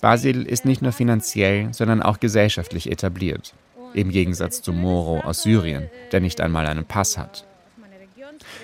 Basil 0.00 0.46
ist 0.46 0.64
nicht 0.64 0.82
nur 0.82 0.92
finanziell, 0.92 1.72
sondern 1.72 2.02
auch 2.02 2.20
gesellschaftlich 2.20 2.90
etabliert. 2.90 3.54
Im 3.94 4.10
Gegensatz 4.10 4.62
zu 4.62 4.72
Moro 4.72 5.20
aus 5.20 5.42
Syrien, 5.42 5.88
der 6.12 6.20
nicht 6.20 6.40
einmal 6.40 6.66
einen 6.66 6.84
Pass 6.84 7.16
hat. 7.16 7.44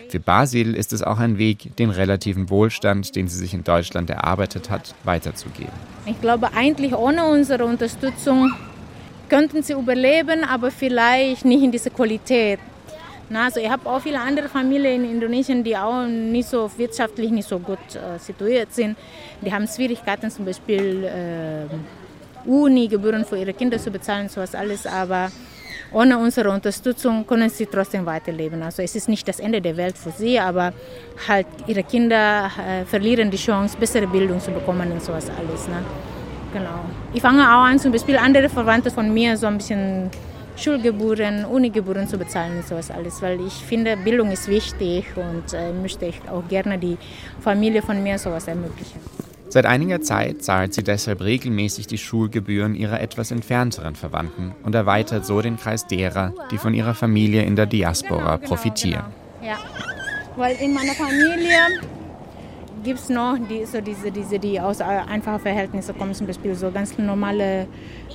Für 0.09 0.21
Basil 0.21 0.75
ist 0.75 0.93
es 0.93 1.03
auch 1.03 1.19
ein 1.19 1.39
Weg, 1.39 1.75
den 1.77 1.91
relativen 1.91 2.51
Wohlstand, 2.51 3.17
den 3.17 3.29
sie 3.29 3.39
sich 3.39 3.55
in 3.55 3.65
Deutschland 3.65 4.11
erarbeitet 4.11 4.69
hat, 4.69 4.95
weiterzugeben. 5.05 5.73
Ich 6.05 6.21
glaube, 6.21 6.53
eigentlich 6.53 6.95
ohne 6.95 7.25
unsere 7.25 7.65
Unterstützung 7.65 8.53
könnten 9.29 9.63
sie 9.63 9.73
überleben, 9.73 10.45
aber 10.45 10.71
vielleicht 10.71 11.47
nicht 11.47 11.63
in 11.63 11.73
dieser 11.73 11.91
Qualität. 11.91 12.61
Also 13.37 13.61
ich 13.61 13.71
habe 13.71 13.89
auch 13.89 14.01
viele 14.01 14.21
andere 14.21 14.49
Familien 14.49 15.05
in 15.05 15.13
Indonesien, 15.13 15.63
die 15.63 15.77
auch 15.77 16.07
nicht 16.07 16.49
so 16.49 16.71
wirtschaftlich 16.77 17.31
nicht 17.31 17.49
so 17.49 17.59
gut 17.59 17.79
äh, 17.95 18.19
situiert 18.19 18.73
sind. 18.73 18.97
Die 19.41 19.53
haben 19.53 19.67
Schwierigkeiten, 19.67 20.31
zum 20.31 20.45
Beispiel 20.45 21.05
äh, 21.05 22.49
Uni-Gebühren 22.49 23.25
für 23.25 23.37
ihre 23.37 23.53
Kinder 23.53 23.79
zu 23.79 23.91
bezahlen, 23.91 24.29
sowas 24.29 24.55
alles. 24.55 24.87
Aber 24.87 25.31
ohne 25.93 26.19
unsere 26.19 26.51
Unterstützung 26.51 27.27
können 27.27 27.51
sie 27.51 27.67
trotzdem 27.67 28.07
weiterleben. 28.07 28.63
Also 28.63 28.83
es 28.83 28.97
ist 28.97 29.09
nicht 29.09 29.27
das 29.29 29.41
Ende 29.41 29.61
der 29.61 29.77
Welt 29.77 29.97
für 29.97 30.11
sie, 30.11 30.39
aber 30.39 30.73
halt 31.29 31.47
ihre 31.67 31.83
Kinder 31.83 32.47
äh, 32.47 32.85
verlieren 32.85 33.31
die 33.31 33.37
Chance, 33.37 33.77
bessere 33.79 34.07
Bildung 34.07 34.41
zu 34.41 34.51
bekommen 34.51 34.91
und 34.91 35.03
sowas 35.03 35.31
alles. 35.31 35.69
Ne? 35.69 35.83
Genau. 36.53 36.81
Ich 37.15 37.23
fange 37.23 37.43
auch 37.43 37.65
an, 37.65 37.79
zum 37.79 37.93
Beispiel 37.93 38.17
andere 38.17 38.49
Verwandte 38.49 38.91
von 38.91 39.13
mir 39.13 39.37
so 39.37 39.47
ein 39.47 39.59
bisschen 39.59 40.11
Schulgebühren, 40.57 41.45
Unigebühren 41.45 42.09
zu 42.09 42.19
bezahlen 42.19 42.59
und 42.59 42.67
sowas 42.67 42.91
alles, 42.91 43.23
weil 43.23 43.41
ich 43.41 43.55
finde, 43.55 43.97
Bildung 43.97 44.31
ist 44.31 44.49
wichtig 44.49 45.07
und 45.17 45.55
äh, 45.55 45.73
möchte 45.73 46.07
ich 46.07 46.21
auch 46.29 46.47
gerne 46.49 46.79
die 46.79 46.99
Familie 47.41 47.83
von 47.83 48.03
mir 48.03 48.19
sowas 48.19 48.49
ermöglichen. 48.49 49.01
Seit 49.49 49.67
einiger 49.67 50.01
Zeit 50.01 50.43
zahlt 50.43 50.73
sie 50.73 50.83
deshalb 50.83 51.21
regelmäßig 51.21 51.87
die 51.87 51.99
Schulgebühren 51.99 52.75
ihrer 52.75 53.01
etwas 53.01 53.31
entfernteren 53.31 53.97
Verwandten 53.97 54.55
und 54.63 54.75
erweitert 54.75 55.27
so 55.27 55.43
den 55.43 55.59
Kreis 55.59 55.87
derer, 55.87 56.33
die 56.51 56.57
von 56.57 56.73
ihrer 56.73 56.95
Familie 56.95 57.43
in 57.43 57.55
der 57.55 57.67
Diaspora 57.67 58.39
profitieren. 58.39 59.05
Ja, 59.45 59.59
weil 60.37 60.57
in 60.57 60.73
meiner 60.73 60.95
Familie 60.95 61.59
gibt 62.83 62.99
es 62.99 63.09
noch 63.09 63.37
die, 63.49 63.65
so 63.65 63.81
diese, 63.81 64.11
diese, 64.11 64.39
die 64.39 64.61
aus 64.61 64.81
einfachen 64.81 65.41
Verhältnissen 65.41 65.97
kommen, 65.97 66.15
zum 66.15 66.27
Beispiel 66.27 66.55
so 66.55 66.71
ganz 66.71 66.97
normale 66.99 67.67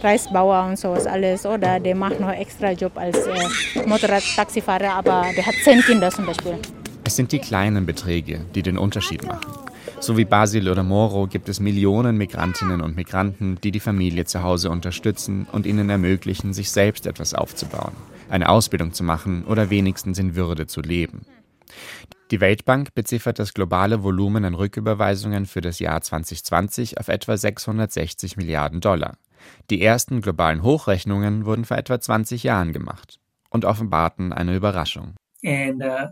Reisbauer 0.02 0.66
und 0.66 0.78
sowas 0.78 1.06
alles. 1.06 1.46
Oder 1.46 1.80
der 1.80 1.96
macht 1.96 2.20
noch 2.20 2.32
extra 2.32 2.72
Job 2.72 2.98
als 2.98 3.18
äh, 3.26 3.88
Motorradtaxifahrer, 3.88 4.94
aber 4.94 5.26
der 5.36 5.46
hat 5.46 5.56
zehn 5.64 5.82
Kinder 5.82 6.12
zum 6.12 6.26
Beispiel. 6.26 6.56
Es 7.04 7.16
sind 7.16 7.32
die 7.32 7.40
kleinen 7.40 7.86
Beträge, 7.86 8.42
die 8.54 8.62
den 8.62 8.78
Unterschied 8.78 9.26
machen. 9.26 9.54
So 10.00 10.18
wie 10.18 10.26
Basil 10.26 10.70
oder 10.70 10.84
Moro 10.84 11.26
gibt 11.26 11.50
es 11.50 11.60
Millionen 11.60 12.18
Migrantinnen 12.18 12.82
und 12.82 12.96
Migranten, 12.96 13.58
die 13.64 13.72
die 13.72 13.80
Familie 13.80 14.26
zu 14.26 14.44
Hause 14.44 14.70
unterstützen 14.70 15.48
und 15.52 15.66
ihnen 15.66 15.90
ermöglichen, 15.90 16.54
sich 16.54 16.70
selbst 16.70 17.08
etwas 17.08 17.34
aufzubauen, 17.34 17.94
eine 18.30 18.50
Ausbildung 18.50 18.94
zu 18.94 19.04
machen 19.04 19.44
oder 19.46 19.70
wenigstens 19.70 20.20
in 20.20 20.36
Würde 20.36 20.68
zu 20.68 20.82
leben. 20.82 21.26
Die 22.30 22.42
Weltbank 22.42 22.94
beziffert 22.94 23.40
das 23.40 23.54
globale 23.54 24.04
Volumen 24.04 24.44
an 24.44 24.54
Rücküberweisungen 24.54 25.46
für 25.46 25.62
das 25.62 25.80
Jahr 25.80 26.02
2020 26.02 27.00
auf 27.00 27.08
etwa 27.08 27.38
660 27.38 28.36
Milliarden 28.36 28.82
Dollar. 28.82 29.18
Die 29.70 29.82
ersten 29.82 30.20
globalen 30.20 30.62
Hochrechnungen 30.62 31.46
wurden 31.46 31.64
vor 31.64 31.78
etwa 31.78 32.00
20 32.00 32.44
Jahren 32.44 32.74
gemacht 32.74 33.20
und 33.50 33.64
offenbarten 33.64 34.34
eine 34.34 34.56
Überraschung. 34.56 35.16
And, 35.44 35.82
uh 35.82 36.08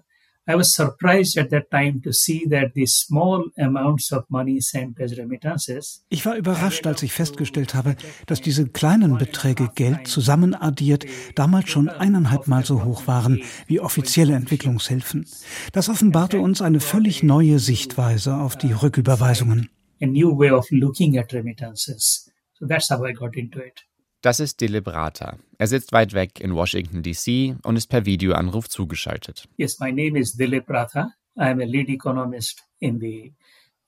I 0.48 0.54
was 0.54 0.76
surprised 0.76 1.40
at 1.40 1.50
that 1.50 1.72
time 1.72 2.02
to 2.04 2.12
see 2.12 2.48
that 2.50 2.74
the 2.76 2.86
small 2.86 3.46
amounts 3.58 4.12
of 4.12 4.26
money 4.30 4.62
sent 4.62 5.00
as 5.02 5.18
remittances. 5.18 6.04
Ich 6.10 6.24
war 6.26 6.36
überrascht, 6.36 6.86
als 6.86 7.02
ich 7.02 7.14
festgestellt 7.14 7.74
habe, 7.74 7.96
dass 8.28 8.42
diese 8.42 8.68
kleinen 8.68 9.18
Beträge 9.18 9.72
Geld 9.74 10.08
zusammenaddiert 10.08 11.06
damals 11.34 11.70
schon 11.70 11.90
eineinhalb 11.90 12.48
Mal 12.48 12.64
so 12.64 12.84
hoch 12.84 13.08
waren 13.08 13.42
wie 13.66 13.80
offizielle 13.80 14.36
Entwicklungshilfen. 14.36 15.26
Das 15.74 15.90
offenbarte 15.90 16.40
uns 16.40 16.62
eine 16.62 16.80
völlig 16.80 17.24
neue 17.24 17.58
Sichtweise 17.58 18.36
auf 18.36 18.56
die 18.56 18.72
Rücküberweisungen. 18.72 19.70
A 20.04 20.06
new 20.06 20.38
way 20.38 20.52
of 20.52 20.68
looking 20.70 21.18
at 21.18 21.34
remittances. 21.34 22.30
So 22.60 22.68
that's 22.68 22.92
how 22.92 23.04
I 23.04 23.14
got 23.14 23.36
into 23.36 23.60
it. 23.60 23.84
Das 24.26 24.40
ist 24.40 24.60
Dilip 24.60 24.88
Rata. 24.88 25.38
Er 25.60 25.68
sitzt 25.68 25.94
weit 25.94 26.14
weg 26.14 26.40
in 26.40 26.56
Washington, 26.56 27.04
D.C. 27.04 27.58
und 27.62 27.76
ist 27.76 27.90
per 27.90 28.08
Videoanruf 28.08 28.68
zugeschaltet. 28.68 29.48
Yes, 29.56 29.80
my 29.80 29.92
name 29.92 30.18
is 30.18 30.36
Dilip 30.36 30.68
Rata. 30.68 31.14
I 31.38 31.52
am 31.52 31.62
a 31.62 31.64
lead 31.64 31.90
economist 31.90 32.64
in 32.80 33.00
the 33.00 33.36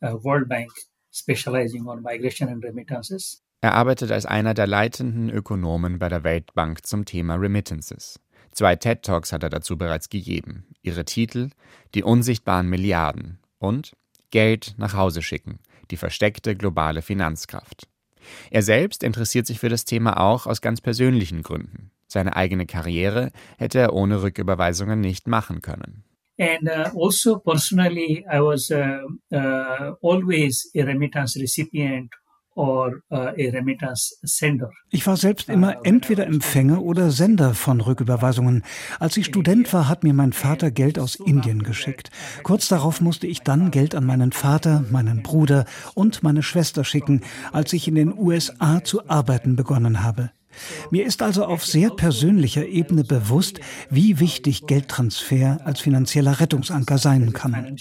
uh, 0.04 0.24
World 0.24 0.48
Bank, 0.48 0.72
specializing 1.12 1.88
on 1.88 2.04
migration 2.04 2.50
and 2.50 2.64
remittances. 2.64 3.42
Er 3.62 3.74
arbeitet 3.74 4.12
als 4.12 4.28
einer 4.28 4.54
der 4.54 4.68
leitenden 4.68 5.32
Ökonomen 5.32 5.98
bei 5.98 6.08
der 6.08 6.24
Weltbank 6.24 6.86
zum 6.86 7.06
Thema 7.06 7.34
Remittances. 7.34 8.20
Zwei 8.52 8.76
TED 8.76 9.02
Talks 9.02 9.34
hat 9.34 9.42
er 9.42 9.50
dazu 9.50 9.76
bereits 9.76 10.08
gegeben. 10.08 10.68
Ihre 10.84 11.06
Titel 11.06 11.50
Die 11.96 12.04
unsichtbaren 12.04 12.70
Milliarden 12.70 13.40
und 13.58 13.94
Geld 14.30 14.76
nach 14.78 14.94
Hause 14.94 15.24
schicken, 15.24 15.58
die 15.90 15.98
versteckte 15.98 16.56
globale 16.56 17.02
Finanzkraft. 17.02 17.88
Er 18.52 18.64
selbst 18.64 19.04
interessiert 19.04 19.48
sich 19.48 19.60
für 19.60 19.70
das 19.70 19.86
Thema 19.86 20.20
auch 20.20 20.48
aus 20.48 20.62
ganz 20.62 20.82
persönlichen 20.82 21.44
Gründen. 21.44 21.92
Seine 22.08 22.36
eigene 22.36 22.66
Karriere 22.66 23.32
hätte 23.58 23.80
er 23.80 23.94
ohne 23.94 24.22
Rücküberweisungen 24.24 25.00
nicht 25.00 25.28
machen 25.28 25.62
können. 25.62 26.04
And 26.40 26.70
uh, 26.70 26.92
also 26.96 27.40
personally, 27.40 28.24
I 28.32 28.40
was 28.40 28.70
uh, 28.70 29.08
uh, 29.32 29.96
always 30.04 30.70
a 30.76 30.84
remittance 30.84 31.36
recipient 31.40 32.12
Uh, 32.58 32.90
ich 34.90 35.06
war 35.06 35.16
selbst 35.16 35.48
immer 35.48 35.78
uh, 35.78 35.82
entweder 35.84 36.26
Empfänger 36.26 36.82
oder 36.82 37.12
Sender 37.12 37.54
von 37.54 37.82
Rücküberweisungen. 37.82 38.64
Als 39.00 39.16
ich 39.16 39.28
Student 39.28 39.72
war, 39.74 39.88
hat 39.88 40.04
mir 40.04 40.16
mein 40.16 40.34
Vater 40.34 40.72
Geld 40.72 40.98
aus 40.98 41.16
Indien 41.16 41.62
geschickt. 41.62 42.10
Kurz 42.42 42.68
darauf 42.68 43.00
musste 43.00 43.28
ich 43.28 43.42
dann 43.42 43.70
Geld 43.70 43.94
an 43.94 44.06
meinen 44.06 44.32
Vater, 44.32 44.84
meinen 44.90 45.22
Bruder 45.22 45.66
und 45.94 46.24
meine 46.24 46.42
Schwester 46.42 46.84
schicken, 46.84 47.22
als 47.52 47.74
ich 47.74 47.88
in 47.88 47.94
den 47.94 48.18
USA 48.18 48.84
zu 48.84 49.08
arbeiten 49.08 49.56
begonnen 49.56 50.04
habe. 50.04 50.32
Mir 50.90 51.06
ist 51.06 51.22
also 51.22 51.46
auf 51.46 51.64
sehr 51.64 51.92
persönlicher 51.92 52.66
Ebene 52.66 53.04
bewusst, 53.04 53.60
wie 53.92 54.20
wichtig 54.20 54.66
Geldtransfer 54.66 55.60
als 55.64 55.82
finanzieller 55.82 56.40
Rettungsanker 56.40 56.98
sein 56.98 57.34
kann. 57.34 57.78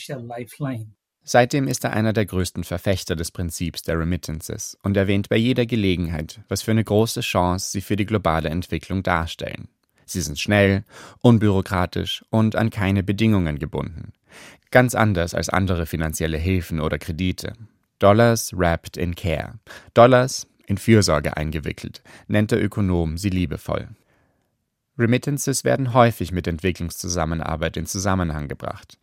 Seitdem 1.29 1.67
ist 1.67 1.83
er 1.83 1.93
einer 1.93 2.13
der 2.13 2.25
größten 2.25 2.63
Verfechter 2.63 3.17
des 3.17 3.33
Prinzips 3.33 3.83
der 3.83 3.99
Remittances 3.99 4.79
und 4.85 4.97
erwähnt 4.97 5.29
bei 5.29 5.35
jeder 5.37 5.67
Gelegenheit, 5.67 6.41
was 6.49 6.63
für 6.63 6.71
eine 6.71 6.85
große 6.85 7.21
Chance 7.21 7.73
sie 7.73 7.81
für 7.81 7.97
die 7.97 8.07
globale 8.07 8.49
Entwicklung 8.49 9.03
darstellen. 9.03 9.67
Sie 10.05 10.21
sind 10.21 10.39
schnell, 10.39 10.85
unbürokratisch 11.23 12.25
und 12.31 12.55
an 12.55 12.71
keine 12.71 13.03
Bedingungen 13.03 13.59
gebunden. 13.59 14.13
Ganz 14.71 14.95
anders 14.95 15.35
als 15.35 15.49
andere 15.49 15.87
finanzielle 15.87 16.39
Hilfen 16.39 16.79
oder 16.79 16.97
Kredite. 16.97 17.55
Dollars 17.99 18.53
wrapped 18.57 18.97
in 18.97 19.17
care. 19.17 19.59
Dollars 19.95 20.47
in 20.69 20.79
Fürsorge 20.79 21.37
eingewickelt, 21.37 22.05
nennt 22.29 22.53
der 22.53 22.63
Ökonom 22.63 23.19
sie 23.19 23.31
liebevoll. 23.31 23.89
Remittances 24.97 25.65
werden 25.65 25.93
häufig 25.93 26.31
mit 26.31 26.47
Entwicklungszusammenarbeit 26.47 27.77
in 27.77 27.87
Zusammenhang 27.87 28.47
gebracht. 28.47 28.97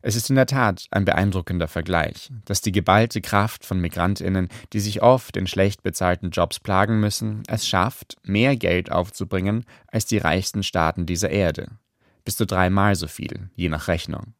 Es 0.00 0.14
ist 0.14 0.30
in 0.30 0.36
der 0.36 0.46
Tat 0.46 0.86
ein 0.92 1.04
beeindruckender 1.04 1.66
Vergleich, 1.66 2.30
dass 2.44 2.60
die 2.60 2.70
geballte 2.70 3.20
Kraft 3.20 3.64
von 3.64 3.80
Migrantinnen, 3.80 4.48
die 4.72 4.78
sich 4.78 5.02
oft 5.02 5.36
in 5.36 5.48
schlecht 5.48 5.82
bezahlten 5.82 6.30
Jobs 6.30 6.60
plagen 6.60 7.00
müssen, 7.00 7.42
es 7.48 7.66
schafft, 7.66 8.16
mehr 8.22 8.56
Geld 8.56 8.92
aufzubringen 8.92 9.64
als 9.88 10.06
die 10.06 10.18
reichsten 10.18 10.62
Staaten 10.62 11.04
dieser 11.04 11.30
Erde. 11.30 11.68
Bis 12.24 12.36
zu 12.36 12.46
dreimal 12.46 12.94
so 12.94 13.08
viel, 13.08 13.50
je 13.56 13.68
nach 13.68 13.88
Rechnung. 13.88 14.34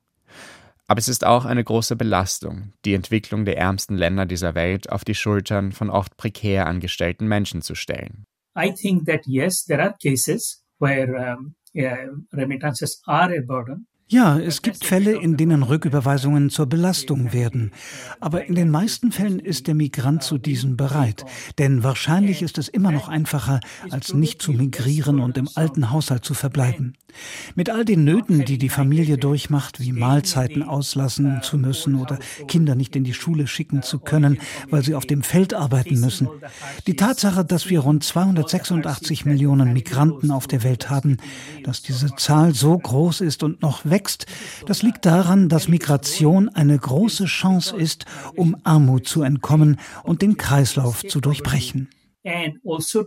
Aber 0.86 0.98
es 0.98 1.08
ist 1.08 1.26
auch 1.26 1.44
eine 1.44 1.64
große 1.64 1.96
Belastung, 1.96 2.72
die 2.84 2.94
Entwicklung 2.94 3.44
der 3.44 3.58
ärmsten 3.58 3.96
Länder 3.96 4.26
dieser 4.26 4.54
Welt 4.54 4.90
auf 4.90 5.04
die 5.04 5.14
Schultern 5.14 5.72
von 5.72 5.90
oft 5.90 6.16
prekär 6.16 6.66
angestellten 6.66 7.26
Menschen 7.26 7.62
zu 7.62 7.74
stellen. 7.74 8.24
I 8.56 8.72
think 8.72 9.06
that 9.06 9.26
yes, 9.26 9.64
there 9.64 9.82
are 9.82 9.94
cases 10.02 10.64
where 10.78 11.36
um, 11.36 11.54
uh, 11.76 12.22
remittances 12.32 13.02
are 13.06 13.36
a 13.36 13.40
burden. 13.40 13.86
Ja, 14.10 14.38
es 14.38 14.62
gibt 14.62 14.86
Fälle, 14.86 15.20
in 15.20 15.36
denen 15.36 15.62
Rücküberweisungen 15.62 16.48
zur 16.48 16.64
Belastung 16.64 17.34
werden. 17.34 17.72
Aber 18.20 18.46
in 18.46 18.54
den 18.54 18.70
meisten 18.70 19.12
Fällen 19.12 19.38
ist 19.38 19.66
der 19.66 19.74
Migrant 19.74 20.22
zu 20.22 20.38
diesen 20.38 20.78
bereit. 20.78 21.26
Denn 21.58 21.82
wahrscheinlich 21.82 22.40
ist 22.40 22.56
es 22.56 22.68
immer 22.68 22.90
noch 22.90 23.08
einfacher, 23.08 23.60
als 23.90 24.14
nicht 24.14 24.40
zu 24.40 24.52
migrieren 24.52 25.20
und 25.20 25.36
im 25.36 25.46
alten 25.56 25.90
Haushalt 25.90 26.24
zu 26.24 26.32
verbleiben. 26.32 26.94
Mit 27.54 27.68
all 27.68 27.84
den 27.84 28.04
Nöten, 28.04 28.46
die 28.46 28.56
die 28.56 28.70
Familie 28.70 29.18
durchmacht, 29.18 29.78
wie 29.78 29.92
Mahlzeiten 29.92 30.62
auslassen 30.62 31.40
zu 31.42 31.58
müssen 31.58 31.94
oder 31.96 32.18
Kinder 32.46 32.74
nicht 32.74 32.96
in 32.96 33.04
die 33.04 33.14
Schule 33.14 33.46
schicken 33.46 33.82
zu 33.82 33.98
können, 33.98 34.38
weil 34.70 34.84
sie 34.84 34.94
auf 34.94 35.04
dem 35.04 35.22
Feld 35.22 35.52
arbeiten 35.52 36.00
müssen. 36.00 36.28
Die 36.86 36.96
Tatsache, 36.96 37.44
dass 37.44 37.68
wir 37.68 37.80
rund 37.80 38.04
286 38.04 39.26
Millionen 39.26 39.74
Migranten 39.74 40.30
auf 40.30 40.46
der 40.46 40.62
Welt 40.62 40.88
haben, 40.88 41.18
dass 41.64 41.82
diese 41.82 42.14
Zahl 42.16 42.54
so 42.54 42.78
groß 42.78 43.20
ist 43.20 43.42
und 43.42 43.60
noch 43.60 43.84
wächst, 43.84 43.97
wächst, 43.98 44.26
das 44.66 44.82
liegt 44.82 45.04
daran, 45.06 45.48
dass 45.48 45.68
Migration 45.68 46.48
eine 46.48 46.78
große 46.78 47.24
Chance 47.24 47.76
ist, 47.76 48.06
um 48.36 48.56
Armut 48.64 49.08
zu 49.08 49.22
entkommen 49.22 49.80
und 50.04 50.22
den 50.22 50.36
Kreislauf 50.36 51.04
zu 51.04 51.20
durchbrechen. 51.20 51.88
Also 52.24 53.04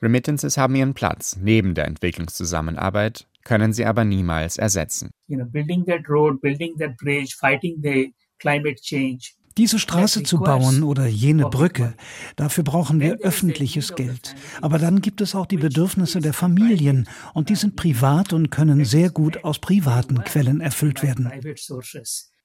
Remittances 0.00 0.56
haben 0.56 0.76
ihren 0.76 0.94
Platz 0.94 1.36
neben 1.40 1.74
der 1.74 1.86
Entwicklungszusammenarbeit, 1.86 3.26
können 3.44 3.72
sie 3.72 3.84
aber 3.84 4.04
niemals 4.04 4.56
ersetzen. 4.56 5.10
You 5.26 5.36
know, 5.36 5.46
building 5.46 5.84
that 5.86 6.08
road, 6.08 6.40
building 6.40 6.76
that 6.78 6.96
bridge, 6.96 7.34
fighting 7.38 7.80
the 7.82 8.14
climate 8.38 8.80
change, 8.80 9.34
diese 9.58 9.78
Straße 9.78 10.22
zu 10.22 10.38
bauen 10.38 10.82
oder 10.82 11.06
jene 11.06 11.50
Brücke, 11.50 11.94
dafür 12.36 12.64
brauchen 12.64 13.00
wir 13.00 13.18
öffentliches 13.20 13.94
Geld. 13.96 14.34
Aber 14.62 14.78
dann 14.78 15.02
gibt 15.02 15.20
es 15.20 15.34
auch 15.34 15.46
die 15.46 15.56
Bedürfnisse 15.56 16.20
der 16.20 16.32
Familien 16.32 17.08
und 17.34 17.48
die 17.48 17.56
sind 17.56 17.76
privat 17.76 18.32
und 18.32 18.50
können 18.50 18.84
sehr 18.84 19.10
gut 19.10 19.44
aus 19.44 19.58
privaten 19.58 20.22
Quellen 20.22 20.60
erfüllt 20.60 21.02
werden. 21.02 21.30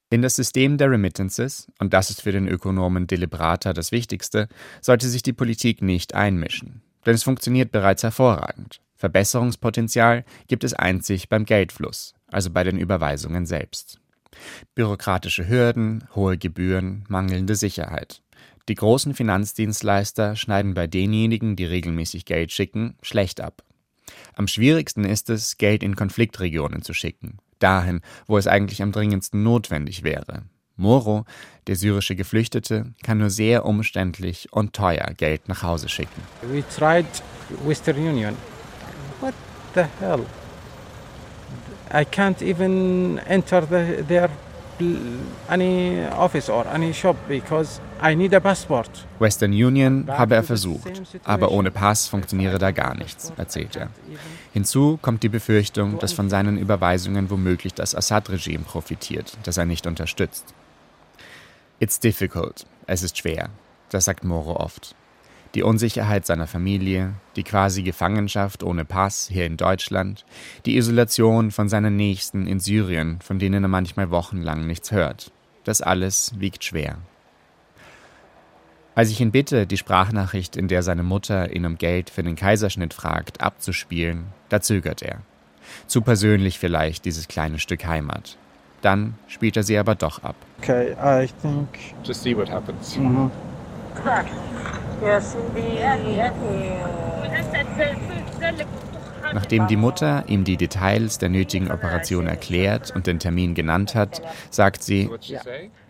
In 0.10 0.22
das 0.22 0.36
System 0.36 0.78
der 0.78 0.92
Remittances, 0.92 1.72
und 1.80 1.94
das 1.94 2.10
ist 2.10 2.24
für 2.24 2.32
den 2.32 2.48
Ökonomen 2.48 3.08
Delibrata 3.08 3.74
das 3.74 3.92
Wichtigste, 3.92 4.48
sollte 4.82 5.08
sich 5.08 5.24
die 5.24 5.34
Politik 5.34 5.82
nicht 5.82 6.14
einmischen. 6.14 6.82
Denn 7.06 7.16
es 7.16 7.24
funktioniert 7.24 7.72
bereits 7.72 8.04
hervorragend. 8.04 8.82
Verbesserungspotenzial 8.96 10.24
gibt 10.48 10.64
es 10.64 10.74
einzig 10.74 11.30
beim 11.30 11.46
Geldfluss, 11.46 12.14
also 12.28 12.50
bei 12.52 12.64
den 12.64 12.78
Überweisungen 12.78 13.46
selbst. 13.46 14.00
Bürokratische 14.76 15.48
Hürden, 15.48 16.04
hohe 16.16 16.38
Gebühren, 16.38 17.06
mangelnde 17.08 17.56
Sicherheit. 17.56 18.22
Die 18.70 18.76
großen 18.76 19.14
Finanzdienstleister 19.14 20.36
schneiden 20.36 20.74
bei 20.74 20.88
denjenigen, 20.88 21.56
die 21.56 21.66
regelmäßig 21.66 22.26
Geld 22.26 22.52
schicken, 22.52 22.96
schlecht 23.02 23.42
ab. 23.42 23.64
Am 24.36 24.48
schwierigsten 24.48 25.04
ist 25.04 25.30
es, 25.30 25.58
Geld 25.58 25.84
in 25.84 25.96
Konfliktregionen 25.96 26.82
zu 26.82 26.94
schicken, 26.94 27.40
dahin, 27.60 28.02
wo 28.26 28.38
es 28.38 28.48
eigentlich 28.48 28.82
am 28.82 28.92
dringendsten 28.92 29.44
notwendig 29.44 30.04
wäre. 30.04 30.44
Moro, 30.76 31.26
der 31.68 31.76
syrische 31.76 32.16
Geflüchtete, 32.16 32.94
kann 33.04 33.20
nur 33.20 33.30
sehr 33.30 33.66
umständlich 33.66 34.52
und 34.52 34.74
teuer 34.74 35.14
Geld 35.16 35.48
nach 35.48 35.62
Hause 35.62 35.88
schicken. 35.88 36.22
We 36.42 36.64
tried 36.76 37.06
Western 37.66 37.98
Union. 37.98 38.36
What 39.20 39.34
the 39.76 39.84
hell? 40.00 40.26
I 41.92 42.06
can't 42.06 42.42
even 42.42 43.20
enter 43.28 43.62
the, 43.62 44.04
their 44.08 44.30
any 45.50 46.06
office 46.06 46.50
or 46.50 46.66
any 46.68 46.94
shop 46.94 47.16
because 47.28 47.80
I 48.02 48.16
need 48.16 48.34
a 48.34 48.40
passport. 48.40 48.90
Western 49.20 49.52
Union 49.52 50.08
habe 50.08 50.36
er 50.36 50.44
versucht, 50.44 51.02
aber 51.24 51.52
ohne 51.52 51.72
Pass 51.72 52.08
funktioniere 52.08 52.58
da 52.58 52.72
gar 52.72 52.96
nichts, 52.96 53.32
erzählt 53.38 53.76
er. 53.76 53.90
Hinzu 54.52 54.98
kommt 55.02 55.24
die 55.24 55.30
Befürchtung, 55.30 56.00
dass 56.00 56.14
von 56.14 56.30
seinen 56.30 56.58
Überweisungen 56.58 57.30
womöglich 57.30 57.74
das 57.74 57.96
Assad-Regime 57.96 58.64
profitiert, 58.64 59.38
das 59.44 59.58
er 59.58 59.66
nicht 59.66 59.88
unterstützt. 59.88 60.54
It's 61.80 62.00
difficult. 62.00 62.66
Es 62.88 63.04
ist 63.04 63.18
schwer. 63.18 63.50
Das 63.90 64.06
sagt 64.06 64.24
Moro 64.24 64.56
oft 64.56 64.96
die 65.56 65.64
Unsicherheit 65.64 66.26
seiner 66.26 66.48
Familie, 66.48 67.14
die 67.36 67.44
quasi 67.44 67.84
Gefangenschaft 67.84 68.64
ohne 68.64 68.86
Pass 68.86 69.30
hier 69.32 69.46
in 69.46 69.58
Deutschland, 69.58 70.26
die 70.66 70.78
Isolation 70.78 71.52
von 71.52 71.70
seinen 71.70 71.96
Nächsten 71.96 72.48
in 72.48 72.60
Syrien, 72.60 73.20
von 73.22 73.40
denen 73.40 73.64
er 73.64 73.70
manchmal 73.70 74.10
wochenlang 74.10 74.66
nichts 74.66 74.92
hört. 74.92 75.32
Das 75.64 75.82
alles 75.82 76.34
wiegt 76.40 76.64
schwer. 76.64 76.98
Als 78.96 79.10
ich 79.10 79.22
ihn 79.22 79.32
bitte, 79.32 79.66
die 79.66 79.78
Sprachnachricht, 79.78 80.56
in 80.56 80.68
der 80.68 80.84
seine 80.84 81.04
Mutter 81.04 81.56
ihn 81.56 81.66
um 81.66 81.78
Geld 81.78 82.10
für 82.10 82.22
den 82.22 82.36
Kaiserschnitt 82.36 82.94
fragt, 82.94 83.42
abzuspielen, 83.42 84.26
da 84.50 84.62
zögert 84.62 85.02
er. 85.02 85.22
Zu 85.88 86.02
persönlich 86.02 86.60
vielleicht 86.60 87.06
dieses 87.06 87.28
kleine 87.28 87.58
Stück 87.58 87.86
Heimat. 87.86 88.38
Dann 88.82 89.16
spielt 89.28 89.58
er 89.58 89.64
sie 89.64 89.78
aber 89.78 89.96
doch 89.96 90.22
ab. 90.24 90.36
Okay, 90.60 90.92
I 91.02 91.28
think. 91.42 91.70
Just 92.04 92.22
see 92.22 92.36
what 92.36 92.52
happens. 92.52 92.98
Mhm. 92.98 93.32
Nachdem 99.34 99.68
die 99.68 99.76
Mutter 99.76 100.24
ihm 100.28 100.44
die 100.44 100.58
Details 100.58 101.18
der 101.18 101.30
nötigen 101.30 101.72
Operation 101.72 102.28
erklärt 102.28 102.92
und 102.96 103.08
den 103.08 103.20
Termin 103.20 103.56
genannt 103.56 103.96
hat, 103.96 104.22
sagt 104.50 104.84
sie, 104.84 105.10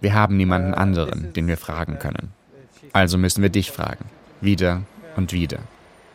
wir 0.02 0.14
haben 0.14 0.38
niemanden 0.38 0.74
anderen, 0.74 1.34
den 1.34 1.48
wir 1.48 1.58
fragen 1.58 2.00
können. 2.00 2.34
Also 2.94 3.18
müssen 3.18 3.42
wir 3.42 3.50
dich 3.50 3.72
fragen. 3.72 4.06
Wieder 4.42 4.84
und 5.16 5.34
wieder. 5.34 5.60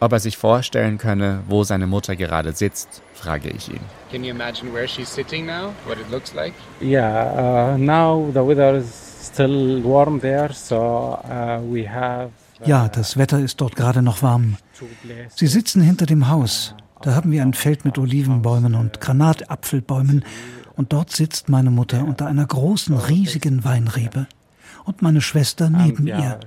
Ob 0.00 0.12
er 0.12 0.20
sich 0.20 0.36
vorstellen 0.36 0.96
könne, 0.96 1.40
wo 1.48 1.64
seine 1.64 1.88
Mutter 1.88 2.14
gerade 2.14 2.52
sitzt, 2.52 3.02
frage 3.14 3.48
ich 3.48 3.68
ihn. 3.68 3.80
Can 4.12 4.22
you 4.22 4.30
imagine 4.30 4.72
where 4.72 4.86
she's 4.86 5.12
sitting 5.12 5.44
now? 5.44 5.74
What 5.86 5.98
it 5.98 6.08
looks 6.10 6.34
like? 6.34 6.52
Yeah, 6.80 7.74
uh, 7.74 7.76
now 7.76 8.30
the 8.32 8.40
weather 8.40 8.76
is 8.76 8.86
still 9.20 9.82
warm 9.82 10.20
there, 10.20 10.52
so 10.52 11.18
uh, 11.24 11.60
we 11.68 11.84
have 11.84 12.30
ja, 12.64 12.88
das 12.88 13.16
Wetter 13.16 13.40
ist 13.40 13.60
dort 13.60 13.76
gerade 13.76 14.02
noch 14.02 14.22
warm. 14.22 14.56
Sie 15.34 15.46
sitzen 15.46 15.82
hinter 15.82 16.06
dem 16.06 16.28
Haus. 16.28 16.74
Da 17.02 17.14
haben 17.14 17.30
wir 17.30 17.42
ein 17.42 17.54
Feld 17.54 17.84
mit 17.84 17.98
Olivenbäumen 17.98 18.74
und 18.74 19.00
Granatapfelbäumen. 19.00 20.24
Und 20.76 20.92
dort 20.92 21.10
sitzt 21.10 21.48
meine 21.48 21.70
Mutter 21.70 22.04
unter 22.04 22.26
einer 22.26 22.46
großen, 22.46 22.96
riesigen 22.96 23.64
Weinrebe. 23.64 24.26
Und 24.84 25.02
meine 25.02 25.20
Schwester 25.20 25.70
neben 25.70 26.06
ihr. 26.06 26.40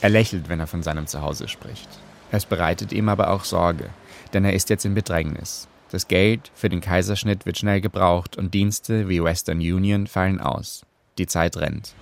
Er 0.00 0.10
lächelt, 0.10 0.48
wenn 0.48 0.60
er 0.60 0.66
von 0.66 0.82
seinem 0.82 1.06
Zuhause 1.06 1.48
spricht. 1.48 1.88
Es 2.30 2.44
bereitet 2.44 2.92
ihm 2.92 3.08
aber 3.08 3.30
auch 3.30 3.44
Sorge, 3.44 3.90
denn 4.32 4.44
er 4.44 4.52
ist 4.52 4.68
jetzt 4.70 4.84
in 4.84 4.94
Bedrängnis. 4.94 5.68
Das 5.90 6.08
Geld 6.08 6.50
für 6.54 6.68
den 6.68 6.80
Kaiserschnitt 6.80 7.44
wird 7.44 7.58
schnell 7.58 7.80
gebraucht 7.80 8.36
und 8.36 8.54
Dienste 8.54 9.08
wie 9.08 9.22
Western 9.22 9.58
Union 9.58 10.06
fallen 10.06 10.40
aus. 10.40 10.86
Die 11.18 11.26
Zeit 11.26 11.56
rennt. 11.56 11.94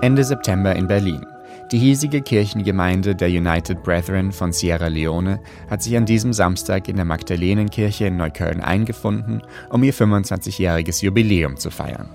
Ende 0.00 0.24
September 0.24 0.74
in 0.74 0.86
Berlin. 0.86 1.26
Die 1.70 1.78
hiesige 1.78 2.22
Kirchengemeinde 2.22 3.14
der 3.14 3.28
United 3.28 3.82
Brethren 3.82 4.32
von 4.32 4.52
Sierra 4.52 4.86
Leone 4.86 5.40
hat 5.68 5.82
sich 5.82 5.96
an 5.98 6.06
diesem 6.06 6.32
Samstag 6.32 6.88
in 6.88 6.96
der 6.96 7.04
Magdalenenkirche 7.04 8.06
in 8.06 8.16
Neukölln 8.16 8.62
eingefunden, 8.62 9.42
um 9.68 9.82
ihr 9.82 9.92
25-jähriges 9.92 11.04
Jubiläum 11.04 11.58
zu 11.58 11.70
feiern. 11.70 12.08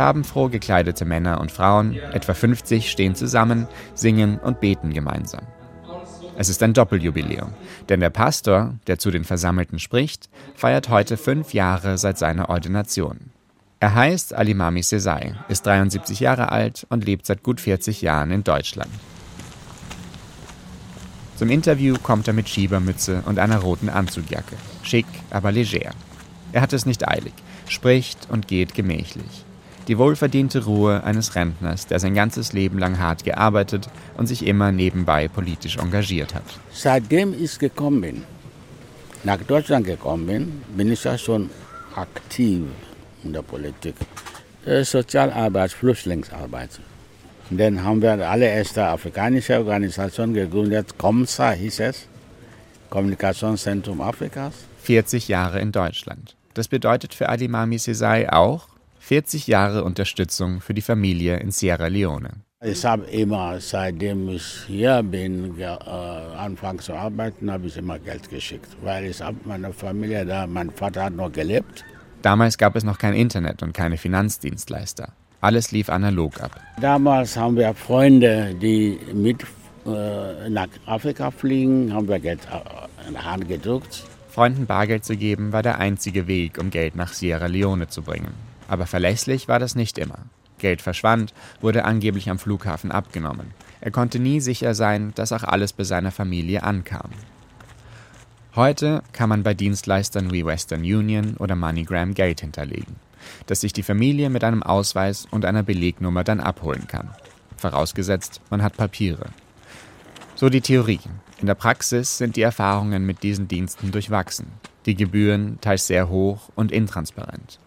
Farbenfroh 0.00 0.48
gekleidete 0.48 1.04
Männer 1.04 1.42
und 1.42 1.52
Frauen, 1.52 1.94
etwa 1.94 2.32
50, 2.32 2.90
stehen 2.90 3.14
zusammen, 3.14 3.68
singen 3.92 4.38
und 4.38 4.58
beten 4.58 4.94
gemeinsam. 4.94 5.42
Es 6.38 6.48
ist 6.48 6.62
ein 6.62 6.72
Doppeljubiläum, 6.72 7.52
denn 7.90 8.00
der 8.00 8.08
Pastor, 8.08 8.76
der 8.86 8.98
zu 8.98 9.10
den 9.10 9.24
Versammelten 9.24 9.78
spricht, 9.78 10.30
feiert 10.54 10.88
heute 10.88 11.18
fünf 11.18 11.52
Jahre 11.52 11.98
seit 11.98 12.16
seiner 12.16 12.48
Ordination. 12.48 13.30
Er 13.78 13.94
heißt 13.94 14.32
Alimami 14.32 14.82
Sesai, 14.82 15.34
ist 15.50 15.66
73 15.66 16.18
Jahre 16.18 16.50
alt 16.50 16.86
und 16.88 17.04
lebt 17.04 17.26
seit 17.26 17.42
gut 17.42 17.60
40 17.60 18.00
Jahren 18.00 18.30
in 18.30 18.42
Deutschland. 18.42 18.90
Zum 21.36 21.50
Interview 21.50 21.96
kommt 22.02 22.26
er 22.26 22.32
mit 22.32 22.48
Schiebermütze 22.48 23.22
und 23.26 23.38
einer 23.38 23.58
roten 23.58 23.90
Anzugjacke. 23.90 24.56
Schick, 24.82 25.04
aber 25.28 25.52
leger. 25.52 25.90
Er 26.52 26.62
hat 26.62 26.72
es 26.72 26.86
nicht 26.86 27.06
eilig, 27.06 27.34
spricht 27.68 28.30
und 28.30 28.48
geht 28.48 28.72
gemächlich 28.72 29.44
die 29.90 29.98
wohlverdiente 29.98 30.66
Ruhe 30.66 31.02
eines 31.02 31.34
Rentners, 31.34 31.88
der 31.88 31.98
sein 31.98 32.14
ganzes 32.14 32.52
Leben 32.52 32.78
lang 32.78 33.00
hart 33.00 33.24
gearbeitet 33.24 33.90
und 34.16 34.28
sich 34.28 34.46
immer 34.46 34.70
nebenbei 34.70 35.26
politisch 35.26 35.78
engagiert 35.78 36.32
hat. 36.32 36.44
Seitdem 36.72 37.34
ich 37.34 37.58
gekommen 37.58 38.00
bin, 38.00 38.22
nach 39.24 39.38
Deutschland 39.38 39.84
gekommen 39.84 40.26
bin, 40.28 40.62
bin 40.76 40.92
ich 40.92 41.02
ja 41.02 41.18
schon 41.18 41.50
aktiv 41.96 42.62
in 43.24 43.32
der 43.32 43.42
Politik. 43.42 43.96
Äh, 44.64 44.84
Sozialarbeit, 44.84 45.72
Flüchtlingsarbeit. 45.72 46.70
Dann 47.50 47.82
haben 47.82 48.00
wir 48.00 48.12
alle 48.30 48.46
erste 48.46 48.84
afrikanische 48.84 49.58
Organisation 49.58 50.32
gegründet, 50.32 50.96
COMSA 50.98 51.50
hieß 51.50 51.80
es, 51.80 52.06
Kommunikationszentrum 52.90 54.00
Afrikas. 54.00 54.54
40 54.84 55.26
Jahre 55.26 55.58
in 55.58 55.72
Deutschland. 55.72 56.36
Das 56.54 56.68
bedeutet 56.68 57.12
für 57.12 57.28
Adimami 57.28 57.78
Sesai 57.78 58.32
auch 58.32 58.69
40 59.10 59.48
Jahre 59.48 59.82
Unterstützung 59.82 60.60
für 60.60 60.72
die 60.72 60.82
Familie 60.82 61.38
in 61.38 61.50
Sierra 61.50 61.88
Leone. 61.88 62.30
Ich 62.62 62.84
habe 62.84 63.06
immer, 63.06 63.60
seitdem 63.60 64.28
ich 64.28 64.44
hier 64.68 65.02
bin, 65.02 65.58
äh, 65.58 65.64
anfangs 65.64 66.84
zu 66.84 66.94
arbeiten, 66.94 67.50
habe 67.50 67.66
ich 67.66 67.76
immer 67.76 67.98
Geld 67.98 68.30
geschickt, 68.30 68.68
weil 68.84 69.06
ich 69.06 69.20
habe 69.20 69.36
meine 69.46 69.72
Familie 69.72 70.24
da, 70.24 70.46
mein 70.46 70.70
Vater 70.70 71.06
hat 71.06 71.14
noch 71.14 71.32
gelebt. 71.32 71.84
Damals 72.22 72.56
gab 72.56 72.76
es 72.76 72.84
noch 72.84 72.98
kein 72.98 73.14
Internet 73.14 73.64
und 73.64 73.72
keine 73.72 73.96
Finanzdienstleister. 73.96 75.12
Alles 75.40 75.72
lief 75.72 75.90
analog 75.90 76.40
ab. 76.40 76.60
Damals 76.80 77.36
haben 77.36 77.56
wir 77.56 77.74
Freunde, 77.74 78.54
die 78.62 78.96
mit 79.12 79.42
äh, 79.86 80.48
nach 80.48 80.68
Afrika 80.86 81.32
fliegen, 81.32 81.92
haben 81.92 82.06
wir 82.06 82.20
Geld 82.20 82.42
äh, 82.46 83.08
in 83.08 83.14
die 83.14 83.18
Hand 83.18 83.48
gedruckt. 83.48 84.04
Freunden 84.28 84.66
Bargeld 84.66 85.04
zu 85.04 85.16
geben 85.16 85.52
war 85.52 85.64
der 85.64 85.78
einzige 85.80 86.28
Weg, 86.28 86.58
um 86.60 86.70
Geld 86.70 86.94
nach 86.94 87.12
Sierra 87.12 87.46
Leone 87.46 87.88
zu 87.88 88.02
bringen. 88.02 88.49
Aber 88.70 88.86
verlässlich 88.86 89.48
war 89.48 89.58
das 89.58 89.74
nicht 89.74 89.98
immer. 89.98 90.20
Geld 90.56 90.80
verschwand, 90.80 91.34
wurde 91.60 91.84
angeblich 91.84 92.30
am 92.30 92.38
Flughafen 92.38 92.90
abgenommen. 92.90 93.52
Er 93.82 93.90
konnte 93.90 94.18
nie 94.18 94.40
sicher 94.40 94.74
sein, 94.74 95.12
dass 95.14 95.32
auch 95.32 95.44
alles 95.44 95.74
bei 95.74 95.84
seiner 95.84 96.10
Familie 96.10 96.62
ankam. 96.62 97.10
Heute 98.54 99.02
kann 99.12 99.28
man 99.28 99.42
bei 99.42 99.52
Dienstleistern 99.52 100.32
wie 100.32 100.46
Western 100.46 100.80
Union 100.80 101.36
oder 101.36 101.54
MoneyGram 101.54 102.14
Geld 102.14 102.40
hinterlegen 102.40 102.96
das 103.46 103.60
sich 103.60 103.72
die 103.72 103.82
Familie 103.82 104.30
mit 104.30 104.44
einem 104.44 104.62
Ausweis 104.62 105.26
und 105.30 105.44
einer 105.44 105.62
Belegnummer 105.62 106.24
dann 106.24 106.40
abholen 106.40 106.86
kann. 106.86 107.10
Vorausgesetzt, 107.56 108.40
man 108.50 108.62
hat 108.62 108.76
Papiere. 108.76 109.26
So 110.34 110.48
die 110.48 110.60
Theorie. 110.60 111.00
In 111.40 111.46
der 111.46 111.54
Praxis 111.54 112.18
sind 112.18 112.36
die 112.36 112.42
Erfahrungen 112.42 113.04
mit 113.04 113.22
diesen 113.22 113.48
Diensten 113.48 113.92
durchwachsen. 113.92 114.46
Die 114.86 114.94
Gebühren 114.94 115.58
teils 115.60 115.86
sehr 115.86 116.08
hoch 116.08 116.48
und 116.54 116.72
intransparent. 116.72 117.58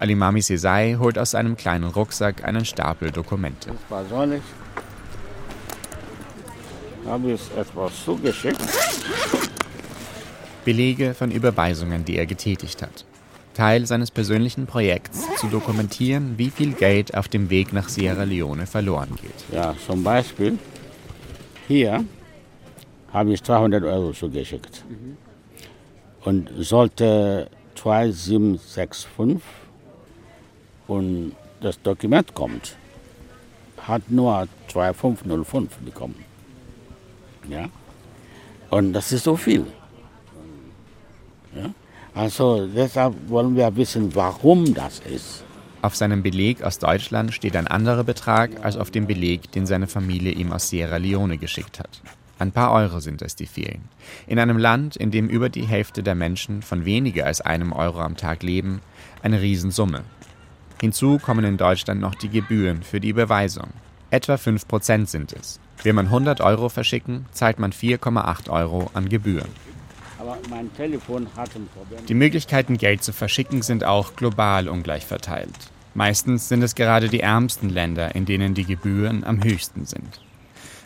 Alimami 0.00 0.40
Sesai 0.40 0.96
holt 0.98 1.18
aus 1.18 1.32
seinem 1.32 1.58
kleinen 1.58 1.84
Rucksack 1.84 2.42
einen 2.42 2.64
Stapel 2.64 3.10
Dokumente. 3.10 3.70
Sonnig. 4.08 4.40
Habe 7.06 7.32
ich 7.32 7.42
etwas 7.54 8.02
zugeschickt. 8.02 8.60
Belege 10.64 11.12
von 11.12 11.30
Überweisungen, 11.30 12.06
die 12.06 12.16
er 12.16 12.24
getätigt 12.24 12.80
hat. 12.80 13.04
Teil 13.52 13.84
seines 13.84 14.10
persönlichen 14.10 14.64
Projekts, 14.66 15.26
zu 15.36 15.48
dokumentieren, 15.48 16.38
wie 16.38 16.48
viel 16.48 16.72
Geld 16.72 17.14
auf 17.14 17.28
dem 17.28 17.50
Weg 17.50 17.74
nach 17.74 17.90
Sierra 17.90 18.22
Leone 18.22 18.66
verloren 18.66 19.18
geht. 19.20 19.54
Ja, 19.54 19.74
zum 19.86 20.02
Beispiel 20.02 20.58
hier 21.68 22.06
habe 23.12 23.34
ich 23.34 23.42
200 23.42 23.84
Euro 23.84 24.12
zugeschickt 24.12 24.82
mhm. 24.88 25.18
und 26.24 26.50
sollte 26.58 27.50
2765 27.74 29.10
und 30.90 31.36
das 31.60 31.80
Dokument 31.82 32.34
kommt, 32.34 32.76
hat 33.78 34.10
nur 34.10 34.48
2505 34.68 35.76
bekommen. 35.78 36.24
Ja? 37.48 37.68
Und 38.70 38.92
das 38.92 39.12
ist 39.12 39.24
so 39.24 39.36
viel. 39.36 39.66
Ja? 41.54 41.70
Also 42.14 42.66
deshalb 42.66 43.14
wollen 43.28 43.54
wir 43.54 43.74
wissen, 43.76 44.14
warum 44.14 44.74
das 44.74 45.00
ist. 45.00 45.44
Auf 45.82 45.94
seinem 45.94 46.22
Beleg 46.22 46.62
aus 46.62 46.78
Deutschland 46.78 47.32
steht 47.32 47.56
ein 47.56 47.68
anderer 47.68 48.04
Betrag 48.04 48.64
als 48.64 48.76
auf 48.76 48.90
dem 48.90 49.06
Beleg, 49.06 49.50
den 49.52 49.66
seine 49.66 49.86
Familie 49.86 50.32
ihm 50.32 50.52
aus 50.52 50.68
Sierra 50.68 50.98
Leone 50.98 51.38
geschickt 51.38 51.78
hat. 51.78 52.02
Ein 52.38 52.52
paar 52.52 52.72
Euro 52.72 53.00
sind 53.00 53.22
es, 53.22 53.36
die 53.36 53.46
fehlen. 53.46 53.88
In 54.26 54.38
einem 54.38 54.58
Land, 54.58 54.96
in 54.96 55.10
dem 55.10 55.28
über 55.28 55.50
die 55.50 55.66
Hälfte 55.66 56.02
der 56.02 56.14
Menschen 56.14 56.62
von 56.62 56.84
weniger 56.84 57.26
als 57.26 57.40
einem 57.40 57.72
Euro 57.72 58.00
am 58.00 58.16
Tag 58.16 58.42
leben, 58.42 58.80
eine 59.22 59.40
Riesensumme. 59.40 60.04
Hinzu 60.80 61.18
kommen 61.18 61.44
in 61.44 61.58
Deutschland 61.58 62.00
noch 62.00 62.14
die 62.14 62.30
Gebühren 62.30 62.82
für 62.82 63.00
die 63.00 63.10
Überweisung. 63.10 63.68
Etwa 64.10 64.34
5% 64.36 65.06
sind 65.06 65.34
es. 65.34 65.60
Will 65.82 65.92
man 65.92 66.06
100 66.06 66.40
Euro 66.40 66.70
verschicken, 66.70 67.26
zahlt 67.32 67.58
man 67.58 67.72
4,8 67.72 68.48
Euro 68.48 68.90
an 68.94 69.08
Gebühren. 69.08 69.50
Die 72.08 72.14
Möglichkeiten, 72.14 72.78
Geld 72.78 73.02
zu 73.02 73.12
verschicken, 73.12 73.62
sind 73.62 73.84
auch 73.84 74.16
global 74.16 74.68
ungleich 74.68 75.04
verteilt. 75.04 75.70
Meistens 75.94 76.48
sind 76.48 76.62
es 76.62 76.74
gerade 76.74 77.08
die 77.08 77.20
ärmsten 77.20 77.68
Länder, 77.68 78.14
in 78.14 78.24
denen 78.24 78.54
die 78.54 78.64
Gebühren 78.64 79.24
am 79.24 79.42
höchsten 79.42 79.84
sind. 79.84 80.20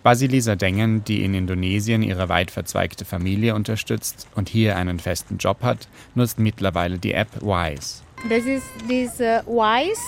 Basilisa 0.03 0.57
Dengen, 0.57 1.05
die 1.05 1.25
in 1.25 1.35
Indonesien 1.35 2.03
ihre 2.03 2.29
weit 2.29 2.51
verzweigte 2.51 3.05
Familie 3.05 3.55
unterstützt 3.55 4.29
und 4.35 4.49
hier 4.49 4.77
einen 4.77 4.99
festen 4.99 5.39
Job 5.39 5.63
hat, 5.63 5.89
nutzt 6.15 6.39
mittlerweile 6.39 6.99
die 6.99 7.15
App 7.15 7.41
Wise. 7.41 8.03
Das 8.27 8.47
ist 8.47 8.67
diese 8.89 9.43
Wise, 9.47 10.01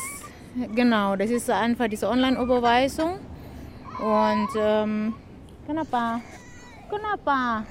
genau, 0.75 1.17
das 1.17 1.29
ist 1.31 1.51
einfach 1.51 1.87
diese 1.87 2.09
Online-Überweisung. 2.09 3.19
Und 4.01 4.49
ähm, 4.59 5.15
kenapa? 5.67 6.21
Kenapa? 6.89 7.65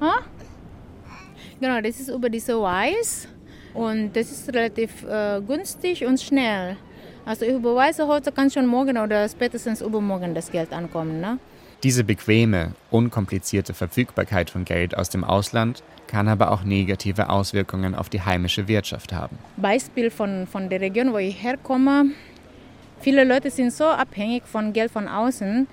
Huh? 0.00 0.22
Genau, 1.60 1.80
das 1.82 2.00
ist 2.00 2.08
über 2.08 2.30
diese 2.30 2.54
Wise 2.54 3.28
und 3.74 4.12
das 4.14 4.30
ist 4.30 4.48
relativ 4.48 5.04
äh, 5.04 5.42
günstig 5.46 6.06
und 6.06 6.18
schnell. 6.18 6.78
Also 7.26 7.44
ich 7.44 7.52
überweise 7.52 8.06
heute, 8.06 8.32
kann 8.32 8.50
schon 8.50 8.66
morgen 8.66 8.96
oder 8.96 9.28
spätestens 9.28 9.82
übermorgen 9.82 10.34
das 10.34 10.50
Geld 10.50 10.72
ankommen. 10.72 11.20
Ne? 11.20 11.38
Diese 11.84 12.02
bequeme, 12.02 12.72
unkomplizierte 12.90 13.72
Verfügbarkeit 13.72 14.50
von 14.50 14.64
Geld 14.64 14.96
aus 14.96 15.10
dem 15.10 15.22
Ausland 15.22 15.84
kann 16.08 16.26
aber 16.26 16.50
auch 16.50 16.64
negative 16.64 17.28
Auswirkungen 17.28 17.94
auf 17.94 18.08
die 18.08 18.20
heimische 18.20 18.66
Wirtschaft 18.66 19.12
haben. 19.12 19.38
Beispiel 19.56 20.10
von, 20.10 20.48
von 20.48 20.68
der 20.68 20.80
Region, 20.80 21.12
wo 21.12 21.18
ich 21.18 21.40
herkomme. 21.40 22.06
Viele 23.00 23.22
Leute 23.22 23.50
sind 23.52 23.72
so 23.72 23.84
abhängig 23.84 24.42
von 24.44 24.72
Geld 24.72 24.90
von 24.90 25.06
außen, 25.06 25.68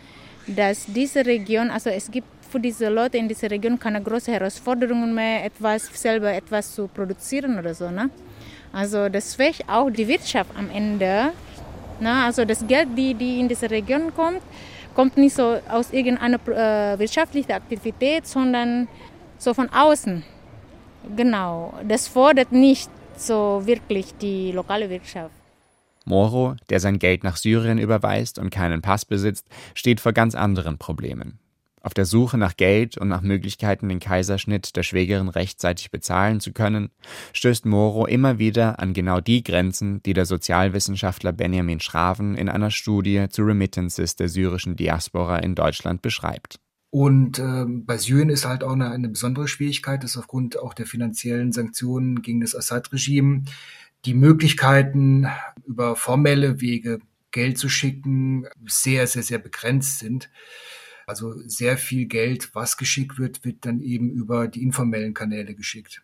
dass 0.45 0.85
diese 0.85 1.25
Region, 1.25 1.71
also 1.71 1.89
es 1.89 2.11
gibt 2.11 2.27
für 2.51 2.59
diese 2.59 2.89
Leute 2.89 3.17
in 3.17 3.27
dieser 3.27 3.49
Region 3.49 3.79
keine 3.79 3.99
großen 3.99 4.31
Herausforderungen 4.31 5.15
mehr, 5.15 5.43
etwas 5.43 5.87
selber 5.99 6.31
etwas 6.31 6.75
zu 6.75 6.87
produzieren 6.87 7.57
oder 7.57 7.73
so. 7.73 7.89
Ne? 7.89 8.11
Also 8.71 9.09
das 9.09 9.33
schwächt 9.33 9.67
auch 9.67 9.89
die 9.89 10.07
Wirtschaft 10.07 10.51
am 10.55 10.69
Ende. 10.69 11.31
Ne? 11.99 12.11
Also 12.11 12.45
das 12.45 12.65
Geld, 12.67 12.89
die, 12.95 13.15
die 13.15 13.39
in 13.39 13.47
diese 13.47 13.71
Region 13.71 14.13
kommt, 14.13 14.41
kommt 14.95 15.17
nicht 15.17 15.36
so 15.36 15.58
aus 15.69 15.91
irgendeiner 15.91 16.39
äh, 16.47 16.97
wirtschaftlichen 16.97 17.51
Aktivität, 17.51 18.25
sondern 18.25 18.88
so 19.38 19.53
von 19.53 19.69
außen. 19.69 20.23
Genau, 21.15 21.73
das 21.88 22.08
fordert 22.08 22.51
nicht 22.51 22.89
so 23.15 23.62
wirklich 23.65 24.15
die 24.17 24.51
lokale 24.51 24.89
Wirtschaft. 24.89 25.31
Moro, 26.05 26.55
der 26.69 26.79
sein 26.79 26.99
Geld 26.99 27.23
nach 27.23 27.36
Syrien 27.36 27.77
überweist 27.77 28.39
und 28.39 28.51
keinen 28.51 28.81
Pass 28.81 29.05
besitzt, 29.05 29.47
steht 29.73 29.99
vor 29.99 30.13
ganz 30.13 30.36
anderen 30.36 30.77
Problemen. 30.77 31.39
Auf 31.85 31.93
der 31.93 32.05
Suche 32.05 32.39
nach 32.39 32.57
Geld 32.57 32.97
und 32.97 33.09
nach 33.09 33.21
Möglichkeiten, 33.21 33.89
den 33.89 33.99
Kaiserschnitt 33.99 34.75
der 34.75 34.81
Schwägerin 34.81 35.29
rechtzeitig 35.29 35.91
bezahlen 35.91 36.39
zu 36.39 36.51
können, 36.51 36.89
stößt 37.33 37.67
Moro 37.67 38.07
immer 38.07 38.39
wieder 38.39 38.79
an 38.79 38.95
genau 38.95 39.21
die 39.21 39.43
Grenzen, 39.43 40.01
die 40.01 40.13
der 40.13 40.25
Sozialwissenschaftler 40.25 41.31
Benjamin 41.31 41.79
Schraven 41.79 42.33
in 42.37 42.49
einer 42.49 42.71
Studie 42.71 43.27
zu 43.29 43.43
Remittances 43.43 44.15
der 44.15 44.29
syrischen 44.29 44.75
Diaspora 44.75 45.37
in 45.37 45.53
Deutschland 45.53 46.01
beschreibt. 46.01 46.59
Und 46.89 47.37
ähm, 47.37 47.85
bei 47.85 47.99
Syrien 47.99 48.29
ist 48.29 48.47
halt 48.47 48.63
auch 48.63 48.73
eine, 48.73 48.89
eine 48.89 49.09
besondere 49.09 49.47
Schwierigkeit, 49.47 50.03
dass 50.03 50.17
aufgrund 50.17 50.57
auch 50.57 50.73
der 50.73 50.87
finanziellen 50.87 51.51
Sanktionen 51.51 52.23
gegen 52.23 52.41
das 52.41 52.55
Assad-Regime 52.55 53.43
die 54.05 54.15
Möglichkeiten, 54.15 55.27
über 55.67 55.95
formelle 55.95 56.61
Wege 56.61 56.97
Geld 57.29 57.59
zu 57.59 57.69
schicken, 57.69 58.47
sehr, 58.65 59.05
sehr, 59.05 59.21
sehr 59.21 59.37
begrenzt 59.37 59.99
sind. 59.99 60.31
Also 61.07 61.33
sehr 61.45 61.77
viel 61.77 62.05
Geld, 62.05 62.49
was 62.53 62.77
geschickt 62.77 63.19
wird, 63.19 63.45
wird 63.45 63.65
dann 63.65 63.81
eben 63.81 64.09
über 64.09 64.47
die 64.47 64.63
informellen 64.63 65.13
Kanäle 65.13 65.55
geschickt. 65.55 66.01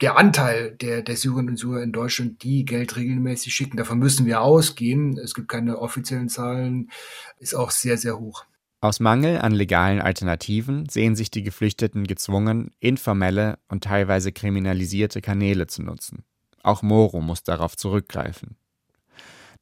Der 0.00 0.16
Anteil 0.16 0.76
der, 0.76 1.02
der 1.02 1.16
Syrerinnen 1.16 1.50
und 1.50 1.56
Syrer 1.56 1.82
in 1.82 1.92
Deutschland, 1.92 2.42
die 2.44 2.64
Geld 2.64 2.96
regelmäßig 2.96 3.52
schicken, 3.52 3.76
davon 3.76 3.98
müssen 3.98 4.26
wir 4.26 4.40
ausgehen. 4.40 5.18
Es 5.18 5.34
gibt 5.34 5.48
keine 5.48 5.78
offiziellen 5.78 6.28
Zahlen, 6.28 6.90
ist 7.38 7.54
auch 7.54 7.72
sehr, 7.72 7.98
sehr 7.98 8.18
hoch. 8.18 8.44
Aus 8.80 9.00
Mangel 9.00 9.38
an 9.38 9.50
legalen 9.50 10.00
Alternativen 10.00 10.88
sehen 10.88 11.16
sich 11.16 11.32
die 11.32 11.42
Geflüchteten 11.42 12.06
gezwungen, 12.06 12.70
informelle 12.78 13.58
und 13.68 13.82
teilweise 13.82 14.30
kriminalisierte 14.30 15.20
Kanäle 15.20 15.66
zu 15.66 15.82
nutzen. 15.82 16.22
Auch 16.62 16.82
Moro 16.82 17.20
muss 17.20 17.42
darauf 17.42 17.76
zurückgreifen. 17.76 18.56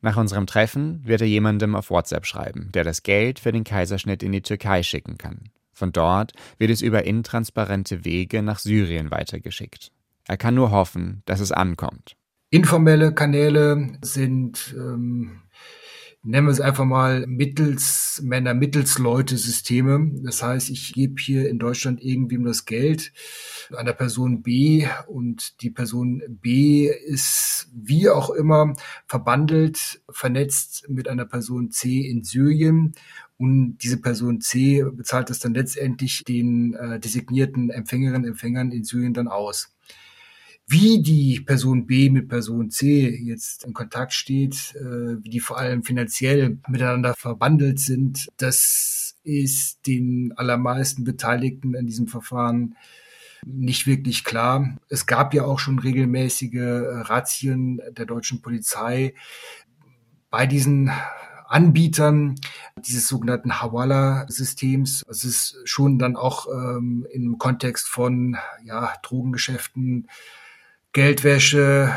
Nach 0.00 0.16
unserem 0.16 0.46
Treffen 0.46 1.00
wird 1.04 1.20
er 1.20 1.26
jemandem 1.26 1.74
auf 1.74 1.90
WhatsApp 1.90 2.26
schreiben, 2.26 2.70
der 2.74 2.84
das 2.84 3.02
Geld 3.02 3.38
für 3.40 3.52
den 3.52 3.64
Kaiserschnitt 3.64 4.22
in 4.22 4.32
die 4.32 4.42
Türkei 4.42 4.82
schicken 4.82 5.18
kann. 5.18 5.50
Von 5.72 5.92
dort 5.92 6.32
wird 6.58 6.70
es 6.70 6.82
über 6.82 7.04
intransparente 7.04 8.04
Wege 8.04 8.42
nach 8.42 8.58
Syrien 8.58 9.10
weitergeschickt. 9.10 9.92
Er 10.26 10.36
kann 10.36 10.54
nur 10.54 10.70
hoffen, 10.70 11.22
dass 11.26 11.40
es 11.40 11.52
ankommt. 11.52 12.16
Informelle 12.50 13.12
Kanäle 13.12 13.98
sind 14.02 14.74
ähm, 14.76 15.42
nennen 16.26 16.48
wir 16.48 16.52
es 16.52 16.60
einfach 16.60 16.84
mal 16.84 17.24
Mittelsmänner, 17.26 18.52
Mittelsleute-Systeme. 18.52 20.10
Das 20.24 20.42
heißt, 20.42 20.70
ich 20.70 20.92
gebe 20.92 21.14
hier 21.20 21.48
in 21.48 21.58
Deutschland 21.58 22.02
irgendwem 22.02 22.44
das 22.44 22.64
Geld 22.64 23.12
einer 23.76 23.92
Person 23.92 24.42
B 24.42 24.86
und 25.06 25.62
die 25.62 25.70
Person 25.70 26.22
B 26.28 26.88
ist 26.88 27.68
wie 27.72 28.08
auch 28.10 28.30
immer 28.30 28.74
verbandelt, 29.06 30.02
vernetzt 30.10 30.88
mit 30.88 31.08
einer 31.08 31.24
Person 31.24 31.70
C 31.70 32.00
in 32.00 32.24
Syrien 32.24 32.94
und 33.38 33.78
diese 33.78 34.00
Person 34.00 34.40
C 34.40 34.82
bezahlt 34.82 35.30
das 35.30 35.38
dann 35.38 35.54
letztendlich 35.54 36.24
den 36.24 36.74
äh, 36.74 36.98
designierten 36.98 37.70
Empfängerinnen 37.70 38.22
und 38.22 38.28
Empfängern 38.30 38.72
in 38.72 38.84
Syrien 38.84 39.14
dann 39.14 39.28
aus. 39.28 39.75
Wie 40.68 41.00
die 41.00 41.40
Person 41.40 41.86
B 41.86 42.10
mit 42.10 42.28
Person 42.28 42.70
C 42.70 43.08
jetzt 43.08 43.64
in 43.64 43.72
Kontakt 43.72 44.12
steht, 44.12 44.74
äh, 44.74 45.22
wie 45.22 45.30
die 45.30 45.40
vor 45.40 45.58
allem 45.58 45.84
finanziell 45.84 46.58
miteinander 46.68 47.14
verbandelt 47.14 47.78
sind, 47.78 48.26
das 48.36 49.16
ist 49.22 49.86
den 49.86 50.32
allermeisten 50.36 51.04
Beteiligten 51.04 51.76
an 51.76 51.86
diesem 51.86 52.08
Verfahren 52.08 52.76
nicht 53.44 53.86
wirklich 53.86 54.24
klar. 54.24 54.76
Es 54.88 55.06
gab 55.06 55.34
ja 55.34 55.44
auch 55.44 55.60
schon 55.60 55.78
regelmäßige 55.78 56.54
äh, 56.54 57.00
Razzien 57.02 57.80
der 57.90 58.06
deutschen 58.06 58.42
Polizei 58.42 59.14
bei 60.30 60.46
diesen 60.46 60.90
Anbietern 61.46 62.34
dieses 62.76 63.06
sogenannten 63.06 63.60
Hawala-Systems. 63.62 65.04
Es 65.08 65.24
ist 65.24 65.58
schon 65.64 66.00
dann 66.00 66.16
auch 66.16 66.48
ähm, 66.48 67.06
im 67.12 67.38
Kontext 67.38 67.86
von 67.86 68.36
ja, 68.64 68.92
Drogengeschäften, 69.02 70.08
Geldwäsche 70.96 71.94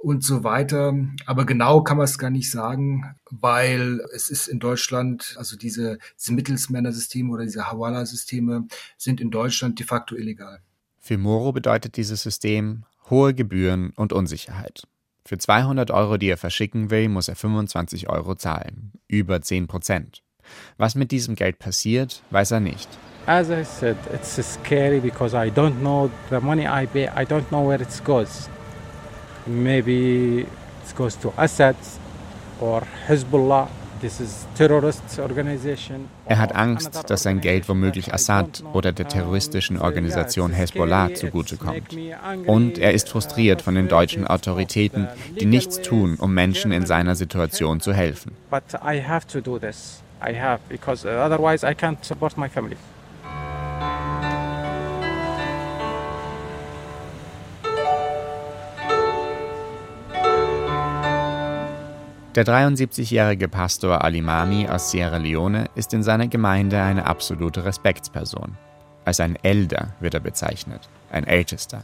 und 0.00 0.24
so 0.24 0.44
weiter. 0.44 0.94
Aber 1.26 1.44
genau 1.44 1.82
kann 1.82 1.98
man 1.98 2.04
es 2.04 2.16
gar 2.16 2.30
nicht 2.30 2.50
sagen, 2.50 3.16
weil 3.30 4.00
es 4.14 4.30
ist 4.30 4.48
in 4.48 4.60
Deutschland, 4.60 5.34
also 5.36 5.58
diese, 5.58 5.98
diese 6.18 6.32
Mittelsmänner-Systeme 6.32 7.30
oder 7.30 7.44
diese 7.44 7.70
Hawala-Systeme 7.70 8.66
sind 8.96 9.20
in 9.20 9.30
Deutschland 9.30 9.78
de 9.78 9.84
facto 9.84 10.16
illegal. 10.16 10.60
Für 10.98 11.18
Moro 11.18 11.52
bedeutet 11.52 11.98
dieses 11.98 12.22
System 12.22 12.86
hohe 13.10 13.34
Gebühren 13.34 13.90
und 13.94 14.14
Unsicherheit. 14.14 14.84
Für 15.26 15.36
200 15.36 15.90
Euro, 15.90 16.16
die 16.16 16.30
er 16.30 16.38
verschicken 16.38 16.88
will, 16.88 17.10
muss 17.10 17.28
er 17.28 17.36
25 17.36 18.08
Euro 18.08 18.36
zahlen. 18.36 18.92
Über 19.06 19.42
10 19.42 19.66
Prozent. 19.66 20.22
Was 20.78 20.94
mit 20.94 21.10
diesem 21.10 21.34
Geld 21.34 21.58
passiert, 21.58 22.22
weiß 22.30 22.52
er 22.52 22.60
nicht. 22.60 22.88
As 23.26 23.50
I 23.50 23.64
said, 23.64 23.96
it's 24.12 24.38
scary 24.44 25.00
because 25.00 25.34
I 25.34 25.48
don't 25.48 25.80
know 25.80 26.10
the 26.28 26.40
money 26.40 26.68
I 26.68 26.84
pay. 26.86 27.08
I 27.08 27.24
don't 27.24 27.50
know 27.50 27.62
where 27.66 27.80
it 27.80 28.00
goes. 28.04 28.50
Maybe 29.46 30.40
it 30.40 30.94
goes 30.94 31.16
to 31.20 31.32
Assad 31.38 31.76
or 32.60 32.82
Hezbollah. 33.08 33.68
This 34.02 34.20
is 34.20 34.46
terrorist 34.54 35.18
organization. 35.18 36.10
Er 36.26 36.38
hat 36.38 36.54
Angst, 36.54 37.08
dass 37.08 37.22
sein 37.22 37.40
Geld 37.40 37.66
womöglich 37.66 38.12
Assad 38.12 38.62
oder 38.74 38.92
der 38.92 39.08
terroristischen 39.08 39.80
Organisation 39.80 40.52
Hezbollah 40.52 41.14
zugutekommt. 41.14 41.96
Und 42.46 42.76
er 42.76 42.92
ist 42.92 43.08
frustriert 43.08 43.62
von 43.62 43.74
den 43.74 43.88
deutschen 43.88 44.26
Autoritäten, 44.26 45.08
die 45.40 45.46
nichts 45.46 45.80
tun, 45.80 46.16
um 46.20 46.34
Menschen 46.34 46.72
in 46.72 46.84
seiner 46.84 47.14
Situation 47.14 47.80
zu 47.80 47.94
helfen. 47.94 48.32
But 48.50 48.64
I 48.84 49.00
have 49.00 49.26
to 49.28 49.40
do 49.40 49.58
this. 49.58 50.02
I 50.20 50.38
have 50.38 50.60
because 50.68 51.08
otherwise 51.08 51.66
I 51.66 51.72
can't 51.72 52.04
support 52.04 52.36
my 52.36 52.50
family. 52.50 52.76
Der 62.34 62.44
73-jährige 62.44 63.46
Pastor 63.46 64.02
Alimami 64.02 64.68
aus 64.68 64.90
Sierra 64.90 65.18
Leone 65.18 65.66
ist 65.76 65.94
in 65.94 66.02
seiner 66.02 66.26
Gemeinde 66.26 66.82
eine 66.82 67.06
absolute 67.06 67.64
Respektsperson. 67.64 68.56
Als 69.04 69.20
ein 69.20 69.36
Elder 69.44 69.94
wird 70.00 70.14
er 70.14 70.20
bezeichnet, 70.20 70.88
ein 71.12 71.28
Ältester. 71.28 71.82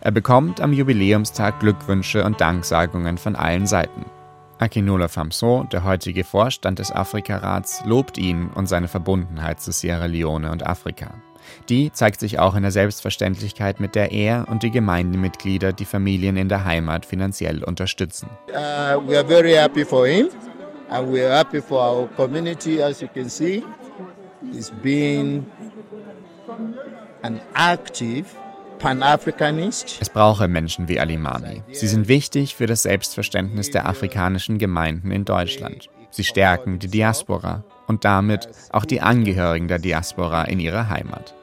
Er 0.00 0.10
bekommt 0.10 0.60
am 0.60 0.72
Jubiläumstag 0.72 1.60
Glückwünsche 1.60 2.24
und 2.24 2.40
Danksagungen 2.40 3.18
von 3.18 3.36
allen 3.36 3.68
Seiten. 3.68 4.04
Akinola 4.58 5.06
Famso, 5.06 5.62
der 5.70 5.84
heutige 5.84 6.24
Vorstand 6.24 6.80
des 6.80 6.90
Afrikarats, 6.90 7.84
lobt 7.84 8.18
ihn 8.18 8.48
und 8.48 8.66
seine 8.66 8.88
Verbundenheit 8.88 9.60
zu 9.60 9.70
Sierra 9.70 10.06
Leone 10.06 10.50
und 10.50 10.66
Afrika. 10.66 11.14
Die 11.68 11.92
zeigt 11.92 12.20
sich 12.20 12.38
auch 12.38 12.54
in 12.54 12.62
der 12.62 12.70
Selbstverständlichkeit, 12.70 13.80
mit 13.80 13.94
der 13.94 14.12
er 14.12 14.46
und 14.48 14.62
die 14.62 14.70
Gemeindemitglieder 14.70 15.72
die 15.72 15.84
Familien 15.84 16.36
in 16.36 16.48
der 16.48 16.64
Heimat 16.64 17.06
finanziell 17.06 17.64
unterstützen. 17.64 18.28
Uh, 18.48 19.00
we 19.06 19.16
are 19.16 19.26
very 19.26 19.52
happy 19.52 19.84
for 19.84 20.06
him 20.06 20.28
and 20.90 21.12
we 21.12 21.24
are 21.24 21.36
happy 21.36 21.60
for 21.60 21.80
our 21.80 22.08
community 22.16 22.82
as 22.82 23.00
you 23.00 23.08
can 23.12 23.28
see. 23.28 23.62
He's 24.52 24.70
been 24.82 25.46
an 27.22 27.40
active 27.54 28.26
es 30.00 30.10
brauche 30.10 30.46
Menschen 30.46 30.88
wie 30.88 31.00
Alimami. 31.00 31.62
Sie 31.72 31.88
sind 31.88 32.06
wichtig 32.06 32.54
für 32.54 32.66
das 32.66 32.82
Selbstverständnis 32.84 33.70
der 33.70 33.88
afrikanischen 33.88 34.58
Gemeinden 34.58 35.10
in 35.10 35.24
Deutschland. 35.24 35.88
Sie 36.10 36.22
stärken 36.22 36.78
die 36.78 36.88
Diaspora 36.88 37.64
und 37.88 38.04
damit 38.04 38.48
auch 38.70 38.84
die 38.84 39.00
Angehörigen 39.00 39.66
der 39.66 39.80
Diaspora 39.80 40.44
in 40.44 40.60
ihrer 40.60 40.88
Heimat. 40.88 41.34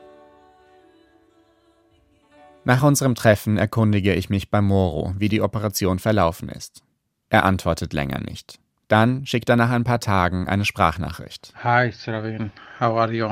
Nach 2.63 2.81
unserem 2.81 3.13
Treffen 3.13 3.57
erkundige 3.57 4.13
ich 4.13 4.29
mich 4.29 4.49
bei 4.49 4.61
Moro, 4.61 5.13
wie 5.17 5.29
die 5.29 5.41
Operation 5.41 5.99
verlaufen 5.99 6.49
ist. 6.49 6.81
Er 7.29 7.43
antwortet 7.43 7.93
länger 7.93 8.21
nicht. 8.21 8.59
Dann 8.87 9.25
schickt 9.25 9.49
er 9.49 9.55
nach 9.55 9.71
ein 9.71 9.83
paar 9.83 9.99
Tagen 9.99 10.47
eine 10.47 10.65
Sprachnachricht. 10.65 11.53
Hi, 11.63 11.91
Sravin. 11.91 12.51
How 12.79 12.97
are 12.97 13.11
you? 13.11 13.29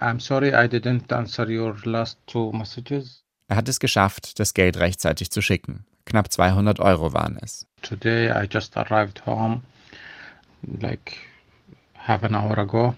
I'm 0.00 0.20
sorry 0.20 0.50
I 0.50 0.68
didn't 0.68 1.12
answer 1.12 1.48
your 1.48 1.76
last 1.84 2.18
two 2.26 2.52
messages. 2.52 3.24
Er 3.48 3.56
hat 3.56 3.68
es 3.68 3.80
geschafft, 3.80 4.38
das 4.38 4.54
Geld 4.54 4.78
rechtzeitig 4.78 5.30
zu 5.30 5.40
schicken. 5.40 5.84
Knapp 6.04 6.30
200 6.30 6.80
Euro 6.80 7.12
waren 7.12 7.38
es. 7.42 7.66
Today 7.82 8.30
I 8.30 8.46
just 8.50 8.76
arrived 8.76 9.24
home, 9.26 9.62
like 10.62 11.16
half 12.08 12.24
an 12.24 12.34
hour 12.34 12.58
ago 12.58 12.94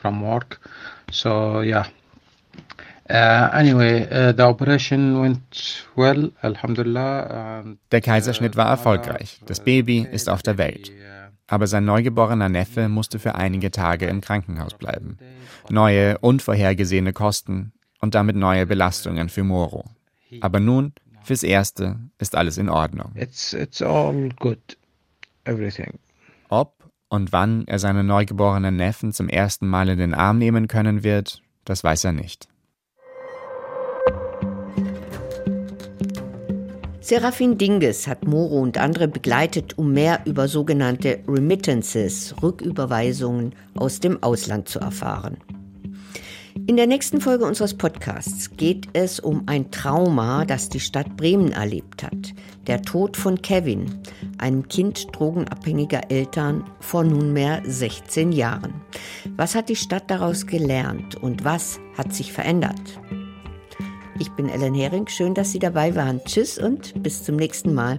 from 0.00 0.22
work. 0.22 0.60
So 1.10 1.60
yeah, 1.62 1.86
Uh, 3.08 3.50
anyway, 3.52 4.08
uh, 4.10 4.32
the 4.32 4.44
operation 4.44 5.20
went 5.20 5.84
well, 5.94 6.32
alhamdulillah. 6.42 7.62
Der 7.92 8.00
Kaiserschnitt 8.00 8.56
war 8.56 8.68
erfolgreich. 8.68 9.40
Das 9.44 9.60
Baby 9.60 10.08
ist 10.10 10.30
auf 10.30 10.42
der 10.42 10.56
Welt. 10.56 10.90
Aber 11.46 11.66
sein 11.66 11.84
neugeborener 11.84 12.48
Neffe 12.48 12.88
musste 12.88 13.18
für 13.18 13.34
einige 13.34 13.70
Tage 13.70 14.06
im 14.06 14.22
Krankenhaus 14.22 14.72
bleiben. 14.74 15.18
Neue, 15.68 16.16
unvorhergesehene 16.18 17.12
Kosten 17.12 17.72
und 18.00 18.14
damit 18.14 18.36
neue 18.36 18.64
Belastungen 18.64 19.28
für 19.28 19.44
Moro. 19.44 19.84
Aber 20.40 20.58
nun, 20.58 20.94
fürs 21.22 21.42
Erste, 21.42 21.96
ist 22.18 22.34
alles 22.34 22.56
in 22.56 22.70
Ordnung. 22.70 23.12
It's, 23.14 23.52
it's 23.52 23.82
all 23.82 24.30
good. 24.40 24.78
Everything. 25.44 25.98
Und 27.14 27.30
wann 27.30 27.62
er 27.68 27.78
seinen 27.78 28.08
neugeborenen 28.08 28.74
Neffen 28.74 29.12
zum 29.12 29.28
ersten 29.28 29.68
Mal 29.68 29.88
in 29.88 29.98
den 29.98 30.14
Arm 30.14 30.36
nehmen 30.36 30.66
können 30.66 31.04
wird, 31.04 31.42
das 31.64 31.84
weiß 31.84 32.06
er 32.06 32.12
nicht. 32.12 32.48
Serafin 36.98 37.56
Dinges 37.56 38.08
hat 38.08 38.26
Moro 38.26 38.58
und 38.58 38.78
andere 38.78 39.06
begleitet, 39.06 39.78
um 39.78 39.92
mehr 39.92 40.22
über 40.24 40.48
sogenannte 40.48 41.20
Remittances, 41.28 42.34
Rücküberweisungen 42.42 43.54
aus 43.76 44.00
dem 44.00 44.20
Ausland 44.20 44.68
zu 44.68 44.80
erfahren. 44.80 45.36
In 46.66 46.78
der 46.78 46.86
nächsten 46.86 47.20
Folge 47.20 47.44
unseres 47.44 47.74
Podcasts 47.74 48.56
geht 48.56 48.88
es 48.94 49.20
um 49.20 49.42
ein 49.44 49.70
Trauma, 49.70 50.46
das 50.46 50.70
die 50.70 50.80
Stadt 50.80 51.14
Bremen 51.14 51.52
erlebt 51.52 52.02
hat. 52.02 52.32
Der 52.66 52.80
Tod 52.80 53.18
von 53.18 53.42
Kevin, 53.42 54.00
einem 54.38 54.66
Kind 54.68 55.08
drogenabhängiger 55.12 56.10
Eltern 56.10 56.64
vor 56.80 57.04
nunmehr 57.04 57.60
16 57.66 58.32
Jahren. 58.32 58.80
Was 59.36 59.54
hat 59.54 59.68
die 59.68 59.76
Stadt 59.76 60.10
daraus 60.10 60.46
gelernt 60.46 61.16
und 61.16 61.44
was 61.44 61.78
hat 61.98 62.14
sich 62.14 62.32
verändert? 62.32 62.98
Ich 64.18 64.30
bin 64.30 64.48
Ellen 64.48 64.74
Hering. 64.74 65.06
Schön, 65.06 65.34
dass 65.34 65.52
Sie 65.52 65.58
dabei 65.58 65.94
waren. 65.94 66.24
Tschüss 66.24 66.56
und 66.58 67.02
bis 67.02 67.24
zum 67.24 67.36
nächsten 67.36 67.74
Mal. 67.74 67.98